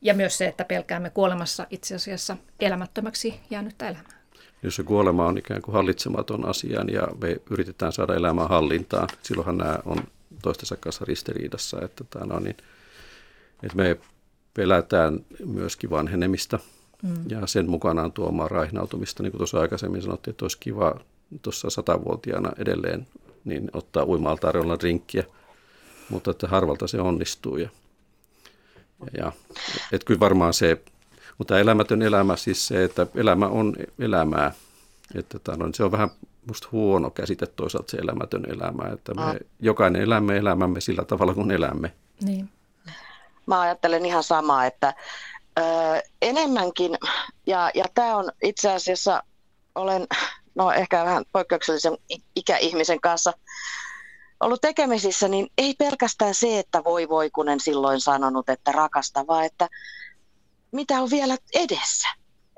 [0.02, 4.23] ja myös se, että pelkäämme kuolemassa itse asiassa elämättömäksi jäänyttä elämää?
[4.64, 9.58] Jos se kuolema on ikään kuin hallitsematon asia ja me yritetään saada elämää hallintaan, silloinhan
[9.58, 9.98] nämä on
[10.42, 12.58] toistensa kanssa ristiriidassa, että, tämä no niin,
[13.64, 13.98] että me
[14.54, 16.60] pelätään myöskin vanhenemista
[17.04, 17.14] mm.
[17.30, 21.00] ja sen mukanaan tuomaan raihnautumista, niin kuin tuossa aikaisemmin sanottiin, että olisi kiva
[21.42, 23.08] tuossa satavuotiaana edelleen
[23.46, 25.24] niin ottaa uimalta tarjolla rinkkiä,
[26.10, 27.58] mutta että harvalta se onnistuu.
[27.58, 27.70] Ja,
[29.18, 29.32] ja
[29.92, 30.82] että kyllä varmaan se
[31.38, 34.52] mutta elämätön elämä, siis se, että elämä on elämää,
[35.16, 36.10] että no, se on vähän
[36.48, 39.36] musta huono käsite toisaalta se elämätön elämä, että me ah.
[39.60, 41.94] jokainen elämme elämämme sillä tavalla kuin elämme.
[42.22, 42.50] Niin.
[43.46, 44.94] Mä ajattelen ihan samaa, että
[45.60, 45.64] ö,
[46.22, 46.98] enemmänkin,
[47.48, 49.24] ja, ja tämä on itse asiassa,
[49.76, 50.08] olen
[50.56, 51.98] no ehkä vähän poikkeuksellisen
[52.36, 53.34] ikäihmisen kanssa
[54.40, 59.28] ollut tekemisissä, niin ei pelkästään se, että voi voi, kun en silloin sanonut, että rakasta,
[59.28, 59.70] vaan että
[60.74, 62.08] mitä on vielä edessä.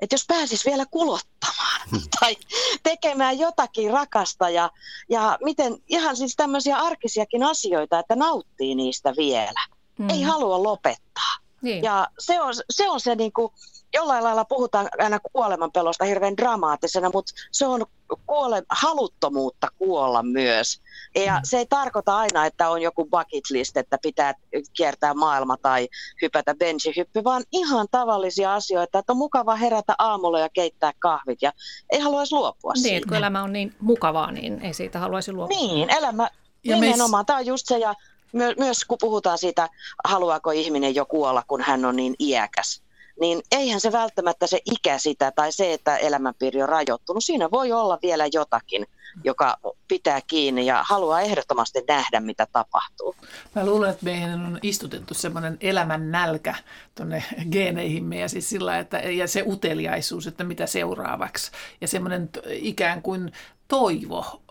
[0.00, 2.00] Että jos pääsis vielä kulottamaan hmm.
[2.20, 2.36] tai
[2.82, 4.70] tekemään jotakin rakasta ja,
[5.08, 9.60] ja miten ihan siis tämmöisiä arkisiakin asioita, että nauttii niistä vielä.
[9.98, 10.10] Mm.
[10.10, 11.36] Ei halua lopettaa.
[11.62, 11.84] Niin.
[11.84, 13.52] Ja se on se, on se niin kuin,
[13.94, 17.86] jollain lailla puhutaan aina kuolemanpelosta hirveän dramaattisena, mutta se on
[18.26, 20.80] kuole, haluttomuutta kuolla myös.
[21.14, 21.40] Ja mm.
[21.44, 24.34] se ei tarkoita aina, että on joku bucket list, että pitää
[24.76, 25.88] kiertää maailma tai
[26.22, 31.52] hypätä benchihyppy, vaan ihan tavallisia asioita, että on mukava herätä aamulla ja keittää kahvit ja
[31.90, 33.08] ei haluaisi luopua niin, siitä.
[33.08, 35.56] kun elämä on niin mukavaa, niin ei siitä haluaisi luopua.
[35.56, 36.30] Niin, elämä
[36.64, 37.20] ja nimenomaan.
[37.20, 37.26] Meis...
[37.26, 37.94] Tämä on just se, ja
[38.32, 39.68] my- myös kun puhutaan siitä,
[40.04, 42.82] haluaako ihminen jo kuolla, kun hän on niin iäkäs,
[43.20, 47.24] niin eihän se välttämättä se ikä sitä tai se, että elämänpiiri on rajoittunut.
[47.24, 48.86] Siinä voi olla vielä jotakin,
[49.24, 49.56] joka
[49.88, 53.16] pitää kiinni ja haluaa ehdottomasti nähdä, mitä tapahtuu.
[53.54, 56.54] Mä luulen, että meidän on istutettu semmoinen elämän nälkä
[56.94, 61.50] tuonne geeneihimme ja, siis sillä, että, ja se uteliaisuus, että mitä seuraavaksi.
[61.80, 63.32] Ja semmoinen ikään kuin
[63.68, 64.42] toivo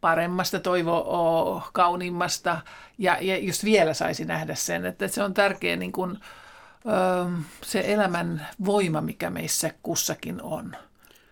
[0.00, 2.60] paremmasta, toivo kauniimmasta
[2.98, 6.18] ja, ja jos vielä saisi nähdä sen, että se on tärkeä niin kuin,
[7.62, 10.76] se elämän voima, mikä meissä kussakin on.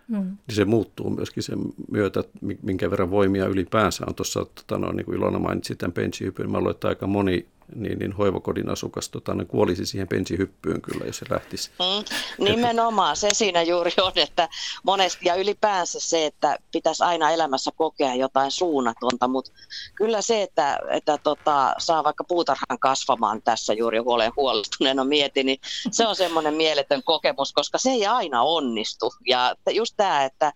[0.07, 0.37] Mm.
[0.49, 1.59] Se muuttuu myöskin sen
[1.91, 2.23] myötä,
[2.61, 4.15] minkä verran voimia ylipäänsä on.
[4.15, 7.99] Tuossa, tota, no, niin kuin Ilona mainitsi tämän benchihypyn, mä luulen, että aika moni niin,
[7.99, 11.71] niin hoivakodin asukas tota, ne kuolisi siihen pensihyppyyn kyllä, jos se lähtisi.
[11.79, 14.49] Mm, nimenomaan, se siinä juuri on, että
[14.83, 19.51] monesti ja ylipäänsä se, että pitäisi aina elämässä kokea jotain suunnatonta, mutta
[19.95, 25.59] kyllä se, että, että tota, saa vaikka puutarhan kasvamaan tässä juuri huoleen huolestuneena mieti, niin
[25.91, 29.13] se on semmoinen mieletön kokemus, koska se ei aina onnistu.
[29.27, 30.53] Ja just tämä, että,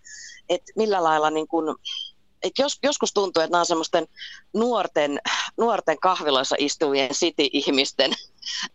[0.49, 1.75] että millä lailla niin kuin,
[2.43, 4.07] et jos, joskus tuntuu, että nämä on semmoisten
[4.53, 5.19] nuorten,
[5.57, 8.11] nuorten kahviloissa istuvien city-ihmisten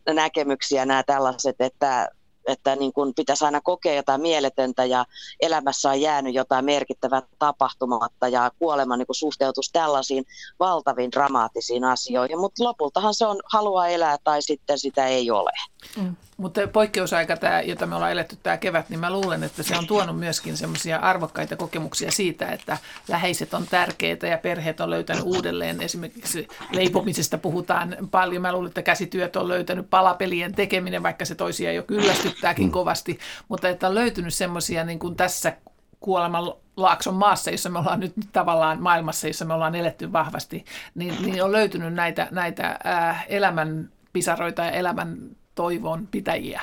[0.06, 2.08] näkemyksiä nämä tällaiset, että,
[2.46, 5.04] että niin kuin pitäisi aina kokea jotain mieletöntä ja
[5.40, 10.24] elämässä on jäänyt jotain merkittävää tapahtumatta ja kuolema niin suhteutus tällaisiin
[10.60, 15.52] valtaviin dramaattisiin asioihin, mutta lopultahan se on halua elää tai sitten sitä ei ole.
[15.96, 16.16] Mm.
[16.36, 19.86] Mutta poikkeusaika, tämä, jota me ollaan eletty tämä kevät, niin mä luulen, että se on
[19.86, 22.78] tuonut myöskin semmoisia arvokkaita kokemuksia siitä, että
[23.08, 25.82] läheiset on tärkeitä ja perheet on löytänyt uudelleen.
[25.82, 28.42] Esimerkiksi leipomisesta puhutaan paljon.
[28.42, 32.70] Mä luulen, että käsityöt on löytänyt palapelien tekeminen, vaikka se toisia jo kyllästyttääkin mm.
[32.70, 33.18] kovasti.
[33.48, 35.56] Mutta että on löytynyt semmoisia niin kuin tässä
[36.00, 40.64] kuoleman laakson maassa, jossa me ollaan nyt tavallaan maailmassa, jossa me ollaan eletty vahvasti,
[40.94, 45.18] niin, niin on löytynyt näitä, näitä äh, elämän pisaroita ja elämän
[45.54, 46.60] toivon pitäjiä.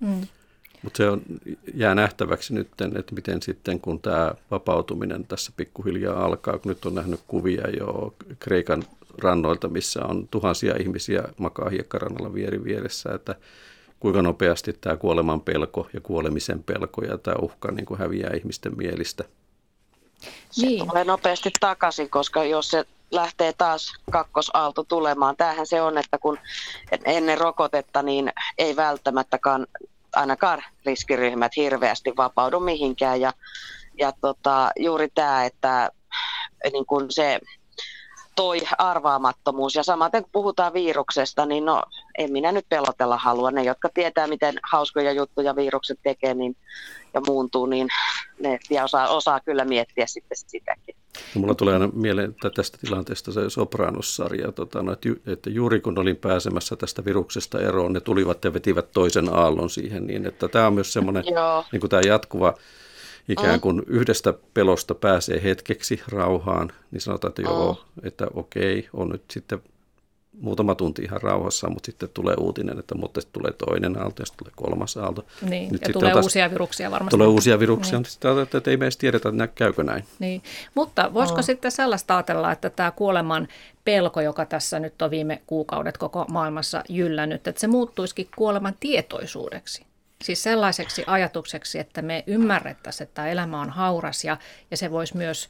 [0.00, 0.26] Mm.
[0.82, 1.22] Mutta se on,
[1.74, 2.68] jää nähtäväksi nyt,
[2.98, 8.14] että miten sitten kun tämä vapautuminen tässä pikkuhiljaa alkaa, kun nyt on nähnyt kuvia jo
[8.38, 8.84] Kreikan
[9.18, 13.34] rannoilta, missä on tuhansia ihmisiä makaa hiekkarannalla vieri vieressä, että
[14.02, 18.76] kuinka nopeasti tämä kuoleman pelko ja kuolemisen pelko ja tämä uhka niin kuin häviää ihmisten
[18.76, 19.24] mielistä.
[20.50, 20.88] Se niin.
[20.88, 25.36] tulee nopeasti takaisin, koska jos se lähtee taas kakkosaalto tulemaan.
[25.36, 26.38] Tämähän se on, että kun
[27.04, 29.66] ennen rokotetta niin ei välttämättäkään
[30.16, 33.20] ainakaan riskiryhmät hirveästi vapaudu mihinkään.
[33.20, 33.32] Ja,
[33.98, 35.90] ja tota, juuri tämä, että
[36.72, 37.40] niin kun se
[38.36, 39.74] toi arvaamattomuus.
[39.74, 41.82] Ja samaten kun puhutaan viruksesta, niin no
[42.18, 43.50] en minä nyt pelotella halua.
[43.50, 46.56] Ne, jotka tietää, miten hauskoja juttuja virukset tekee niin,
[47.14, 47.88] ja muuntuu, niin
[48.40, 50.94] ne ja osaa, osaa kyllä miettiä sitten sitäkin.
[51.34, 55.50] No, mulla tulee aina mieleen että tästä tilanteesta se Sopranos-sarja, tota, no, että, ju, että
[55.50, 60.26] juuri kun olin pääsemässä tästä viruksesta eroon, ne tulivat ja vetivät toisen aallon siihen, niin
[60.26, 61.24] että tämä on myös semmoinen
[61.72, 62.54] niin kuin tämä jatkuva
[63.28, 69.22] ikään kuin yhdestä pelosta pääsee hetkeksi rauhaan, niin sanotaan, että joo, että okei, on nyt
[69.30, 69.62] sitten
[70.40, 74.26] muutama tunti ihan rauhassa, mutta sitten tulee uutinen, että mutta sitten tulee toinen aalto ja
[74.26, 75.24] sitten tulee kolmas aalto.
[75.42, 77.10] Niin, Nyt ja tulee taas, uusia viruksia varmasti.
[77.10, 78.04] Tulee uusia viruksia, niin.
[78.04, 80.04] sitten että, että ei me edes tiedetä, että käykö näin.
[80.18, 80.42] Niin,
[80.74, 81.44] mutta voisiko oh.
[81.44, 83.48] sitten sellaista ajatella, että tämä kuoleman
[83.84, 89.91] pelko, joka tässä nyt on viime kuukaudet koko maailmassa jyllännyt, että se muuttuisikin kuoleman tietoisuudeksi?
[90.22, 94.36] Siis sellaiseksi ajatukseksi, että me ymmärrettäisiin, että elämä on hauras ja,
[94.70, 95.48] ja se voisi myös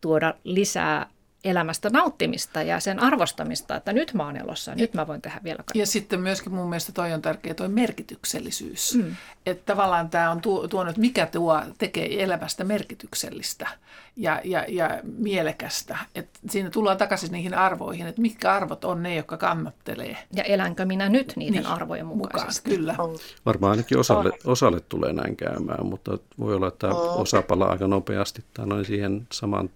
[0.00, 1.06] tuoda lisää
[1.44, 5.56] elämästä nauttimista ja sen arvostamista, että nyt mä oon elossa, nyt mä voin tehdä vielä
[5.56, 5.82] kaikkea.
[5.82, 8.94] Ja sitten myöskin mun mielestä toi on tärkeä toi merkityksellisyys.
[8.94, 9.16] Mm.
[9.46, 13.68] Että tavallaan tämä on tuonut, mikä tuo tekee elämästä merkityksellistä
[14.16, 15.98] ja, ja, ja mielekästä.
[16.14, 20.16] Et siinä tullaan takaisin niihin arvoihin, että mitkä arvot on ne, jotka kannattelee.
[20.32, 22.78] Ja elänkö minä nyt niiden niin, arvojen mukaisesti?
[22.78, 23.18] Mukaan, kyllä.
[23.46, 28.44] Varmaan ainakin osalle, osalle tulee näin käymään, mutta voi olla, että osa palaa aika nopeasti
[28.54, 29.70] tai noin siihen saman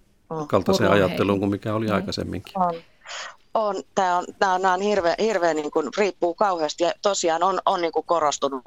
[0.47, 1.95] kaltaiseen ajatteluun kuin mikä oli mm.
[1.95, 2.53] aikaisemminkin.
[2.59, 2.73] On.
[3.53, 7.43] On, tämä on, tämä on, tämä on hirveä, hirveä niin kuin, riippuu kauheasti ja tosiaan
[7.43, 8.63] on, on niin kuin korostunut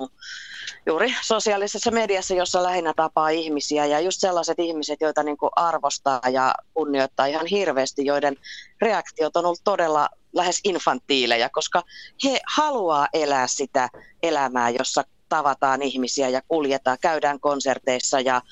[0.86, 6.20] juuri sosiaalisessa mediassa, jossa lähinnä tapaa ihmisiä ja just sellaiset ihmiset, joita niin kuin arvostaa
[6.32, 8.36] ja kunnioittaa ihan hirveästi, joiden
[8.80, 11.82] reaktiot on ollut todella lähes infantiileja, koska
[12.24, 13.88] he haluaa elää sitä
[14.22, 18.42] elämää, jossa tavataan ihmisiä ja kuljetaan, käydään konserteissa ja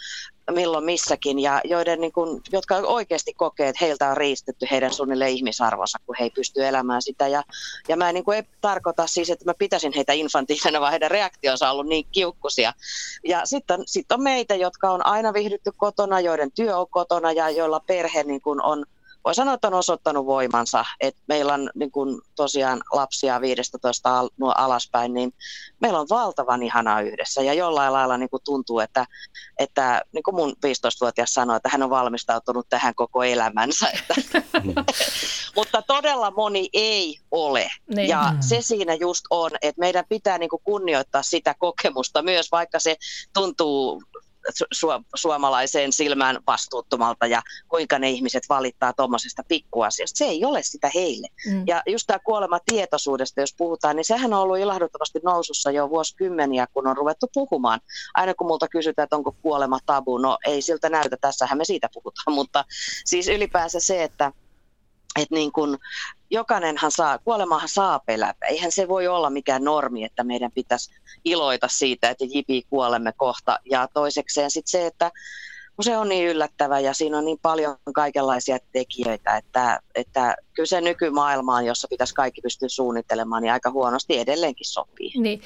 [0.51, 5.31] milloin missäkin ja joiden, niin kuin, jotka oikeasti kokee, että heiltä on riistetty heidän suunnilleen
[5.31, 7.29] ihmisarvonsa, kun he ei pysty elämään sitä.
[7.29, 7.43] Ja,
[7.89, 11.67] ja mä niin kuin, ei tarkoita siis, että mä pitäisin heitä infantiilisena, vaan heidän reaktionsa
[11.67, 12.73] on ollut niin kiukkusia.
[13.25, 17.33] Ja sitten on, sit on meitä, jotka on aina viihdytty kotona, joiden työ on kotona
[17.33, 18.85] ja joilla perhe niin kuin on
[19.25, 24.31] voi sanoa, että on osoittanut voimansa, että meillä on niin kuin tosiaan lapsia 15 al-
[24.41, 25.35] alaspäin, niin
[25.81, 29.07] meillä on valtavan ihanaa yhdessä ja jollain lailla niin tuntuu, että,
[29.59, 33.89] että niin kuin mun 15-vuotias sanoi, että hän on valmistautunut tähän koko elämänsä.
[33.89, 34.43] Että.
[35.57, 38.09] Mutta todella moni ei ole niin.
[38.09, 38.39] ja mm.
[38.41, 42.97] se siinä just on, että meidän pitää niin kunnioittaa sitä kokemusta myös, vaikka se
[43.35, 44.03] tuntuu
[44.75, 50.19] su- suomalaiseen silmään vastuuttomalta ja kuinka ne ihmiset valittaa tuommoisesta pikkuasiasta.
[50.19, 51.29] Se ei ole sitä heille.
[51.47, 51.65] Mm.
[51.67, 56.67] Ja just tämä kuolema tietoisuudesta, jos puhutaan, niin sehän on ollut ilahduttavasti nousussa jo vuosikymmeniä,
[56.73, 57.81] kun on ruvettu puhumaan.
[58.15, 61.89] Aina kun multa kysytään, että onko kuolema tabu, no ei siltä näytä, tässähän me siitä
[61.95, 62.65] puhutaan, mutta
[63.05, 64.33] siis ylipäänsä se, että
[65.17, 65.79] että niin kun
[66.31, 68.47] jokainenhan saa, kuolemahan saa pelätä.
[68.47, 70.91] Eihän se voi olla mikään normi, että meidän pitäisi
[71.25, 73.59] iloita siitä, että jipi kuolemme kohta.
[73.71, 75.11] Ja toisekseen sitten se, että
[75.83, 80.81] se on niin yllättävä ja siinä on niin paljon kaikenlaisia tekijöitä, että, että kyllä se
[80.81, 85.13] nykymaailmaan, jossa pitäisi kaikki pystyä suunnittelemaan, niin aika huonosti edelleenkin sopii.
[85.17, 85.43] Niin.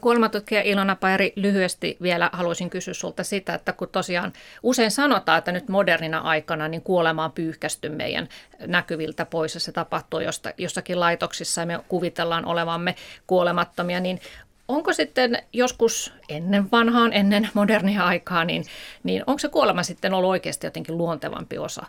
[0.00, 5.52] Kuolematutkija Ilona Pairi, lyhyesti vielä haluaisin kysyä sinulta sitä, että kun tosiaan usein sanotaan, että
[5.52, 8.28] nyt modernina aikana niin kuolema on pyyhkästy meidän
[8.66, 10.20] näkyviltä pois ja se tapahtuu
[10.58, 12.94] jossakin laitoksissa ja me kuvitellaan olevamme
[13.26, 14.20] kuolemattomia, niin
[14.70, 18.64] onko sitten joskus ennen vanhaan, ennen modernia aikaa, niin,
[19.02, 21.86] niin onko se kuolema sitten ollut oikeasti jotenkin luontevampi osa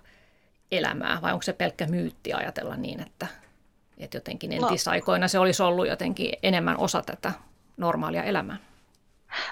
[0.71, 3.27] elämää vai onko se pelkkä myytti ajatella niin, että,
[3.97, 4.67] että jotenkin no.
[4.67, 7.31] entisaikoina se olisi ollut jotenkin enemmän osa tätä
[7.77, 8.57] normaalia elämää?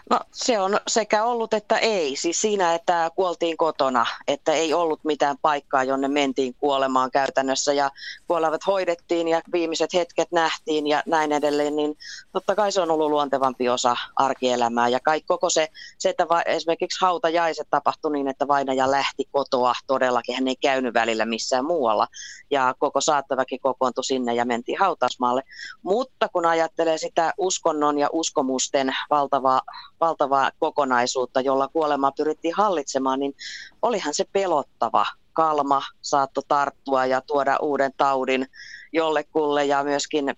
[0.09, 2.15] No se on sekä ollut että ei.
[2.15, 7.91] Siis siinä, että kuoltiin kotona, että ei ollut mitään paikkaa, jonne mentiin kuolemaan käytännössä ja
[8.27, 11.97] kuolevat hoidettiin ja viimeiset hetket nähtiin ja näin edelleen, niin
[12.31, 15.67] totta kai se on ollut luontevampi osa arkielämää ja kaikki koko se,
[15.97, 20.93] se että va, esimerkiksi hautajaiset tapahtui niin, että vainaja lähti kotoa todellakin, hän ei käynyt
[20.93, 22.07] välillä missään muualla
[22.51, 25.43] ja koko saattaväki kokoontui sinne ja mentiin hautausmaalle.
[25.83, 29.61] Mutta kun ajattelee sitä uskonnon ja uskomusten valtavaa
[30.01, 33.35] valtavaa kokonaisuutta, jolla kuolemaa pyrittiin hallitsemaan, niin
[33.81, 35.05] olihan se pelottava.
[35.33, 38.47] Kalma saattoi tarttua ja tuoda uuden taudin
[38.93, 40.35] jollekulle ja myöskin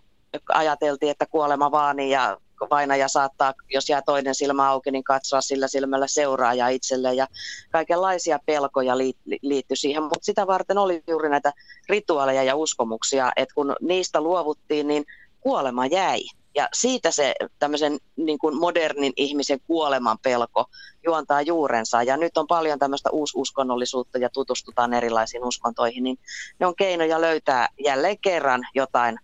[0.54, 2.38] ajateltiin, että kuolema vaani ja
[2.70, 7.28] vainaja saattaa, jos jää toinen silmä auki, niin katsoa sillä silmällä seuraajaa itselle ja
[7.72, 8.98] kaikenlaisia pelkoja
[9.42, 11.54] liittyi siihen, mutta sitä varten oli juuri näitä
[11.90, 15.06] rituaaleja ja uskomuksia, että kun niistä luovuttiin, niin
[15.40, 16.22] kuolema jäi.
[16.56, 20.66] Ja siitä se tämmöisen niin kuin modernin ihmisen kuoleman pelko
[21.06, 22.04] juontaa juurensa.
[22.04, 26.18] Ja nyt on paljon tämmöistä uususkonnollisuutta ja tutustutaan erilaisiin uskontoihin, niin
[26.60, 29.20] ne on keinoja löytää jälleen kerran jotain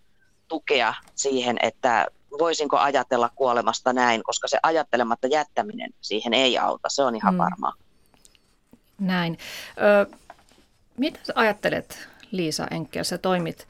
[0.48, 2.06] tukea siihen, että
[2.38, 6.88] voisinko ajatella kuolemasta näin, koska se ajattelematta jättäminen siihen ei auta.
[6.88, 7.38] Se on ihan mm.
[7.38, 7.72] varmaa.
[8.98, 9.38] Näin.
[9.78, 10.16] Ö,
[10.96, 13.04] mitä ajattelet, Liisa Enkel?
[13.04, 13.66] Sä toimit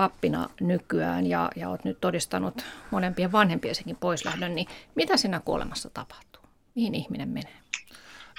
[0.00, 6.42] pappina nykyään ja, ja olet nyt todistanut monempien vanhempienkin poislähdön, niin mitä siinä kuolemassa tapahtuu?
[6.74, 7.54] Mihin ihminen menee?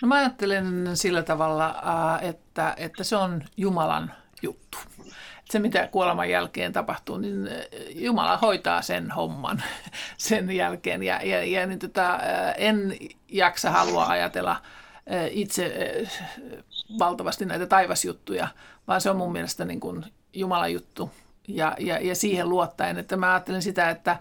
[0.02, 1.76] No mä ajattelen sillä tavalla,
[2.22, 4.78] että, että se on Jumalan juttu.
[5.52, 7.50] Se, mitä kuoleman jälkeen tapahtuu, niin
[7.96, 9.64] Jumala hoitaa sen homman
[10.18, 11.04] sen jälkeen.
[11.04, 12.20] Ja, ja, ja niin tota,
[12.58, 12.98] en
[13.28, 14.62] jaksa halua ajatella
[15.32, 15.74] itse
[17.00, 18.48] valtavasti näitä taivasjuttuja,
[18.88, 21.12] vaan se on mun mielestä niin kuin Jumalan juttu
[21.56, 22.98] ja, ja, ja siihen luottaen.
[22.98, 24.18] Että mä ajattelen sitä, että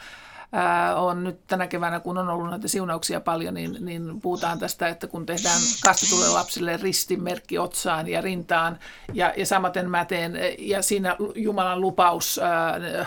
[0.53, 4.89] ää, on nyt tänä keväänä, kun on ollut näitä siunauksia paljon, niin, niin puhutaan tästä,
[4.89, 8.79] että kun tehdään kastetulle lapsille ristimerkki otsaan ja rintaan,
[9.13, 13.07] ja, ja samaten mä teen, ja siinä Jumalan lupaus, ää,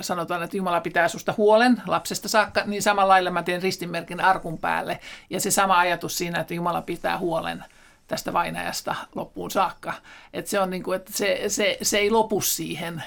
[0.00, 4.58] sanotaan, että Jumala pitää susta huolen lapsesta saakka, niin samalla lailla mä teen ristinmerkin arkun
[4.58, 4.98] päälle,
[5.30, 7.64] ja se sama ajatus siinä, että Jumala pitää huolen
[8.08, 9.92] tästä vainajasta loppuun saakka.
[10.32, 13.02] Että se, on niin kuin, että se, se, se ei lopu siihen,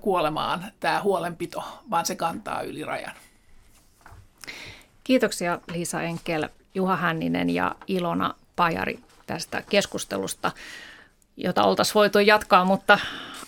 [0.00, 3.14] kuolemaan tämä huolenpito, vaan se kantaa yli rajan.
[5.04, 10.52] Kiitoksia Liisa Enkel, Juha Hänninen ja Ilona Pajari tästä keskustelusta,
[11.36, 12.98] jota oltaisiin voitu jatkaa, mutta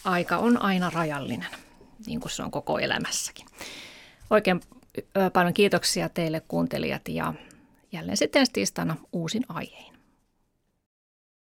[0.04, 1.50] aika on aina rajallinen,
[2.06, 3.46] niin kuin se on koko elämässäkin.
[4.30, 4.60] Oikein
[5.32, 7.34] paljon kiitoksia teille kuuntelijat ja
[7.92, 9.91] jälleen sitten tiistaina uusin aihein.